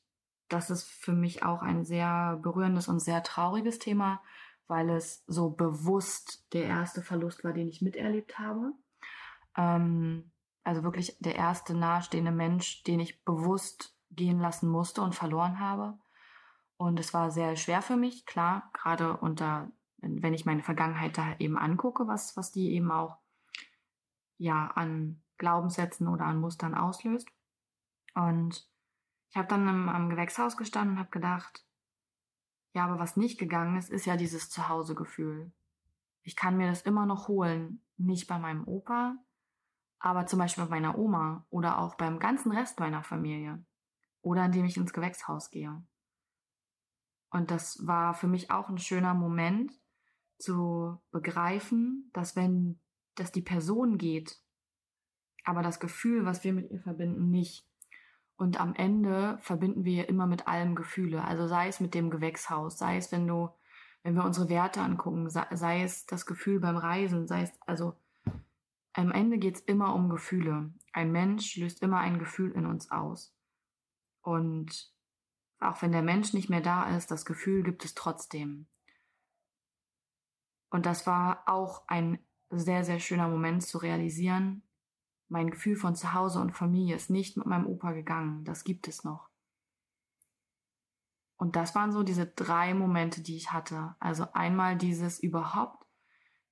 das 0.48 0.70
ist 0.70 0.84
für 0.84 1.12
mich 1.12 1.42
auch 1.42 1.62
ein 1.62 1.84
sehr 1.84 2.38
berührendes 2.42 2.88
und 2.88 3.00
sehr 3.00 3.22
trauriges 3.22 3.78
Thema, 3.78 4.22
weil 4.70 4.88
es 4.90 5.24
so 5.26 5.50
bewusst 5.50 6.46
der 6.52 6.64
erste 6.64 7.02
Verlust 7.02 7.44
war, 7.44 7.52
den 7.52 7.68
ich 7.68 7.82
miterlebt 7.82 8.38
habe. 8.38 8.72
Ähm, 9.56 10.30
also 10.62 10.84
wirklich 10.84 11.16
der 11.18 11.34
erste 11.34 11.74
nahestehende 11.74 12.30
Mensch, 12.30 12.82
den 12.84 13.00
ich 13.00 13.24
bewusst 13.24 13.96
gehen 14.10 14.38
lassen 14.38 14.68
musste 14.68 15.02
und 15.02 15.14
verloren 15.14 15.58
habe. 15.58 15.98
Und 16.76 16.98
es 17.00 17.12
war 17.12 17.30
sehr 17.30 17.56
schwer 17.56 17.82
für 17.82 17.96
mich, 17.96 18.24
klar, 18.24 18.70
gerade 18.72 19.16
unter, 19.18 19.70
wenn 19.98 20.32
ich 20.32 20.46
meine 20.46 20.62
Vergangenheit 20.62 21.18
da 21.18 21.34
eben 21.38 21.58
angucke, 21.58 22.06
was, 22.06 22.36
was 22.36 22.52
die 22.52 22.72
eben 22.72 22.90
auch 22.90 23.18
ja 24.38 24.68
an 24.68 25.22
Glaubenssätzen 25.36 26.08
oder 26.08 26.24
an 26.24 26.40
Mustern 26.40 26.74
auslöst. 26.74 27.28
Und 28.14 28.66
ich 29.30 29.36
habe 29.36 29.48
dann 29.48 29.68
im, 29.68 29.88
am 29.88 30.08
Gewächshaus 30.08 30.56
gestanden 30.56 30.94
und 30.94 31.00
habe 31.00 31.10
gedacht, 31.10 31.66
ja, 32.74 32.84
aber 32.84 32.98
was 32.98 33.16
nicht 33.16 33.38
gegangen 33.38 33.76
ist, 33.76 33.90
ist 33.90 34.06
ja 34.06 34.16
dieses 34.16 34.50
Zuhausegefühl. 34.50 35.52
Ich 36.22 36.36
kann 36.36 36.56
mir 36.56 36.68
das 36.68 36.82
immer 36.82 37.06
noch 37.06 37.28
holen. 37.28 37.82
Nicht 37.96 38.28
bei 38.28 38.38
meinem 38.38 38.66
Opa, 38.66 39.16
aber 39.98 40.26
zum 40.26 40.38
Beispiel 40.38 40.64
bei 40.64 40.70
meiner 40.70 40.98
Oma 40.98 41.44
oder 41.50 41.78
auch 41.78 41.96
beim 41.96 42.18
ganzen 42.18 42.52
Rest 42.52 42.80
meiner 42.80 43.02
Familie. 43.02 43.62
Oder 44.22 44.46
indem 44.46 44.64
ich 44.64 44.76
ins 44.76 44.92
Gewächshaus 44.92 45.50
gehe. 45.50 45.82
Und 47.30 47.50
das 47.50 47.86
war 47.86 48.14
für 48.14 48.26
mich 48.26 48.50
auch 48.50 48.68
ein 48.68 48.78
schöner 48.78 49.14
Moment 49.14 49.72
zu 50.38 51.00
begreifen, 51.10 52.10
dass 52.12 52.34
wenn, 52.34 52.80
dass 53.14 53.32
die 53.32 53.42
Person 53.42 53.98
geht, 53.98 54.40
aber 55.44 55.62
das 55.62 55.80
Gefühl, 55.80 56.24
was 56.24 56.44
wir 56.44 56.52
mit 56.52 56.70
ihr 56.70 56.80
verbinden, 56.80 57.30
nicht. 57.30 57.69
Und 58.40 58.58
am 58.58 58.74
Ende 58.74 59.36
verbinden 59.42 59.84
wir 59.84 60.08
immer 60.08 60.26
mit 60.26 60.48
allem 60.48 60.74
Gefühle. 60.74 61.22
Also 61.22 61.46
sei 61.46 61.68
es 61.68 61.78
mit 61.78 61.92
dem 61.92 62.08
Gewächshaus, 62.08 62.78
sei 62.78 62.96
es, 62.96 63.12
wenn 63.12 63.26
du 63.26 63.50
wenn 64.02 64.14
wir 64.14 64.24
unsere 64.24 64.48
Werte 64.48 64.80
angucken, 64.80 65.28
sei 65.28 65.82
es 65.82 66.06
das 66.06 66.24
Gefühl 66.24 66.58
beim 66.58 66.78
Reisen, 66.78 67.26
sei 67.26 67.42
es, 67.42 67.52
also 67.66 67.98
am 68.94 69.12
Ende 69.12 69.36
geht 69.36 69.56
es 69.56 69.60
immer 69.60 69.94
um 69.94 70.08
Gefühle. 70.08 70.72
Ein 70.94 71.12
Mensch 71.12 71.58
löst 71.58 71.82
immer 71.82 71.98
ein 71.98 72.18
Gefühl 72.18 72.52
in 72.52 72.64
uns 72.64 72.90
aus. 72.90 73.36
Und 74.22 74.90
auch 75.58 75.82
wenn 75.82 75.92
der 75.92 76.00
Mensch 76.00 76.32
nicht 76.32 76.48
mehr 76.48 76.62
da 76.62 76.96
ist, 76.96 77.10
das 77.10 77.26
Gefühl 77.26 77.62
gibt 77.62 77.84
es 77.84 77.94
trotzdem. 77.94 78.68
Und 80.70 80.86
das 80.86 81.06
war 81.06 81.42
auch 81.46 81.86
ein 81.88 82.18
sehr, 82.48 82.84
sehr 82.84 83.00
schöner 83.00 83.28
Moment 83.28 83.64
zu 83.64 83.76
realisieren. 83.76 84.62
Mein 85.30 85.50
Gefühl 85.50 85.76
von 85.76 85.94
Zuhause 85.94 86.40
und 86.40 86.56
Familie 86.56 86.96
ist 86.96 87.08
nicht 87.08 87.36
mit 87.36 87.46
meinem 87.46 87.66
Opa 87.66 87.92
gegangen. 87.92 88.44
Das 88.44 88.64
gibt 88.64 88.88
es 88.88 89.04
noch. 89.04 89.30
Und 91.36 91.54
das 91.54 91.74
waren 91.76 91.92
so 91.92 92.02
diese 92.02 92.26
drei 92.26 92.74
Momente, 92.74 93.22
die 93.22 93.36
ich 93.36 93.52
hatte. 93.52 93.94
Also 94.00 94.26
einmal 94.32 94.76
dieses 94.76 95.20
überhaupt, 95.20 95.86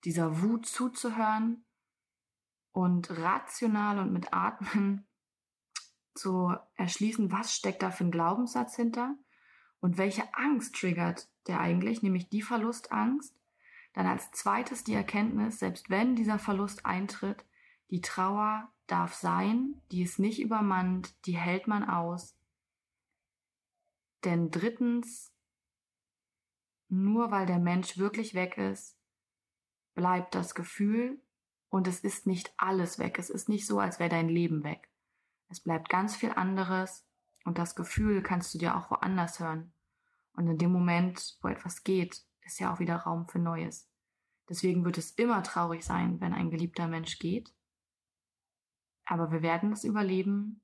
dieser 0.04 0.42
Wut 0.42 0.64
zuzuhören 0.64 1.64
und 2.70 3.10
rational 3.18 3.98
und 3.98 4.12
mit 4.12 4.32
Atmen 4.32 5.06
zu 6.14 6.54
erschließen, 6.76 7.32
was 7.32 7.52
steckt 7.52 7.82
da 7.82 7.90
für 7.90 8.04
ein 8.04 8.12
Glaubenssatz 8.12 8.76
hinter 8.76 9.16
und 9.80 9.98
welche 9.98 10.22
Angst 10.34 10.76
triggert 10.76 11.28
der 11.48 11.60
eigentlich, 11.60 12.02
nämlich 12.02 12.28
die 12.28 12.42
Verlustangst. 12.42 13.34
Dann 13.92 14.06
als 14.06 14.30
zweites 14.30 14.84
die 14.84 14.94
Erkenntnis, 14.94 15.58
selbst 15.58 15.90
wenn 15.90 16.14
dieser 16.14 16.38
Verlust 16.38 16.86
eintritt, 16.86 17.44
die 17.90 18.00
Trauer 18.00 18.70
darf 18.86 19.14
sein, 19.14 19.80
die 19.90 20.02
ist 20.02 20.18
nicht 20.18 20.40
übermannt, 20.40 21.14
die 21.26 21.36
hält 21.36 21.66
man 21.66 21.88
aus, 21.88 22.38
denn 24.24 24.50
drittens, 24.50 25.32
nur 26.88 27.30
weil 27.30 27.46
der 27.46 27.58
Mensch 27.58 27.98
wirklich 27.98 28.34
weg 28.34 28.58
ist, 28.58 28.98
bleibt 29.94 30.34
das 30.34 30.54
Gefühl 30.54 31.22
und 31.68 31.86
es 31.86 32.00
ist 32.00 32.26
nicht 32.26 32.52
alles 32.56 32.98
weg. 32.98 33.18
Es 33.18 33.30
ist 33.30 33.48
nicht 33.48 33.66
so, 33.66 33.78
als 33.78 33.98
wäre 33.98 34.10
dein 34.10 34.28
Leben 34.28 34.64
weg. 34.64 34.90
Es 35.48 35.60
bleibt 35.60 35.88
ganz 35.88 36.16
viel 36.16 36.32
anderes 36.32 37.06
und 37.44 37.58
das 37.58 37.74
Gefühl 37.74 38.22
kannst 38.22 38.54
du 38.54 38.58
dir 38.58 38.76
auch 38.76 38.90
woanders 38.90 39.40
hören. 39.40 39.72
Und 40.32 40.46
in 40.46 40.58
dem 40.58 40.72
Moment, 40.72 41.38
wo 41.42 41.48
etwas 41.48 41.84
geht, 41.84 42.24
ist 42.42 42.58
ja 42.60 42.72
auch 42.72 42.80
wieder 42.80 42.96
Raum 42.96 43.28
für 43.28 43.38
Neues. 43.38 43.90
Deswegen 44.48 44.84
wird 44.84 44.98
es 44.98 45.10
immer 45.12 45.42
traurig 45.42 45.84
sein, 45.84 46.20
wenn 46.20 46.32
ein 46.32 46.50
geliebter 46.50 46.88
Mensch 46.88 47.18
geht. 47.18 47.52
Aber 49.08 49.32
wir 49.32 49.40
werden 49.40 49.72
es 49.72 49.84
überleben 49.84 50.60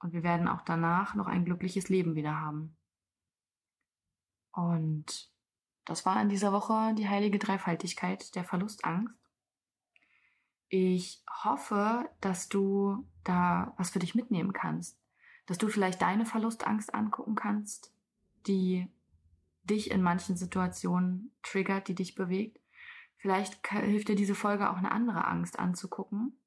und 0.00 0.14
wir 0.14 0.22
werden 0.22 0.48
auch 0.48 0.62
danach 0.62 1.14
noch 1.14 1.26
ein 1.26 1.44
glückliches 1.44 1.90
Leben 1.90 2.14
wieder 2.14 2.40
haben. 2.40 2.78
Und 4.52 5.30
das 5.84 6.06
war 6.06 6.20
in 6.22 6.30
dieser 6.30 6.50
Woche 6.52 6.94
die 6.94 7.08
heilige 7.08 7.38
Dreifaltigkeit 7.38 8.34
der 8.36 8.44
Verlustangst. 8.44 9.14
Ich 10.68 11.22
hoffe, 11.44 12.08
dass 12.22 12.48
du 12.48 13.06
da 13.22 13.74
was 13.76 13.90
für 13.90 13.98
dich 13.98 14.14
mitnehmen 14.14 14.54
kannst, 14.54 14.98
dass 15.44 15.58
du 15.58 15.68
vielleicht 15.68 16.00
deine 16.00 16.24
Verlustangst 16.24 16.94
angucken 16.94 17.34
kannst, 17.34 17.92
die 18.46 18.88
dich 19.64 19.90
in 19.90 20.00
manchen 20.00 20.36
Situationen 20.36 21.34
triggert, 21.42 21.88
die 21.88 21.94
dich 21.94 22.14
bewegt. 22.14 22.58
Vielleicht 23.18 23.66
hilft 23.68 24.08
dir 24.08 24.16
diese 24.16 24.34
Folge 24.34 24.70
auch 24.70 24.78
eine 24.78 24.90
andere 24.90 25.26
Angst 25.26 25.58
anzugucken 25.58 26.38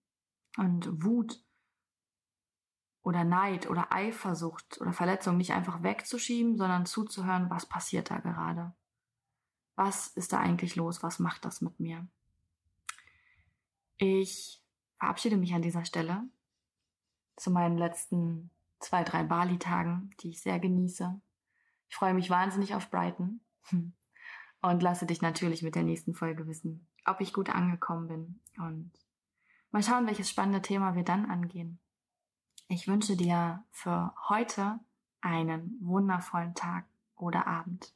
und 0.58 1.04
Wut 1.04 1.44
oder 3.04 3.24
Neid 3.24 3.70
oder 3.70 3.94
Eifersucht 3.94 4.82
oder 4.82 4.92
Verletzung 4.92 5.38
nicht 5.38 5.52
einfach 5.52 5.84
wegzuschieben, 5.84 6.58
sondern 6.58 6.86
zuzuhören, 6.86 7.50
was 7.50 7.66
passiert 7.68 8.10
da 8.10 8.18
gerade? 8.18 8.74
Was 9.76 10.08
ist 10.08 10.34
da 10.34 10.40
eigentlich 10.40 10.76
los? 10.76 11.04
Was 11.04 11.20
macht 11.20 11.46
das 11.46 11.62
mit 11.62 11.80
mir? 11.80 12.08
Ich 13.98 14.64
verabschiede 14.98 15.38
mich 15.38 15.54
an 15.54 15.62
dieser 15.62 15.86
Stelle 15.86 16.24
zu 17.36 17.52
meinen 17.52 17.78
letzten 17.78 18.50
zwei, 18.80 19.04
drei 19.04 19.24
Bali-Tagen, 19.24 20.12
die 20.22 20.30
ich 20.30 20.42
sehr 20.42 20.60
genieße. 20.60 21.22
Ich 21.90 21.96
freue 21.96 22.14
mich 22.14 22.30
wahnsinnig 22.30 22.74
auf 22.74 22.90
Brighton 22.90 23.42
und 24.62 24.82
lasse 24.82 25.06
dich 25.06 25.22
natürlich 25.22 25.62
mit 25.62 25.76
der 25.76 25.84
nächsten 25.84 26.16
Folge 26.16 26.48
wissen, 26.48 26.88
ob 27.06 27.22
ich 27.22 27.34
gut 27.34 27.50
angekommen 27.50 28.08
bin 28.08 28.40
und 28.58 28.92
mal 29.76 29.84
schauen, 29.84 30.08
welches 30.08 30.30
spannende 30.30 30.62
Thema 30.62 30.96
wir 30.96 31.04
dann 31.04 31.30
angehen. 31.30 31.80
Ich 32.70 32.88
wünsche 32.88 33.18
dir 33.18 33.62
für 33.72 34.14
heute 34.30 34.80
einen 35.20 35.78
wundervollen 35.82 36.56
Tag 36.56 36.86
oder 37.18 37.46
Abend. 37.46 37.94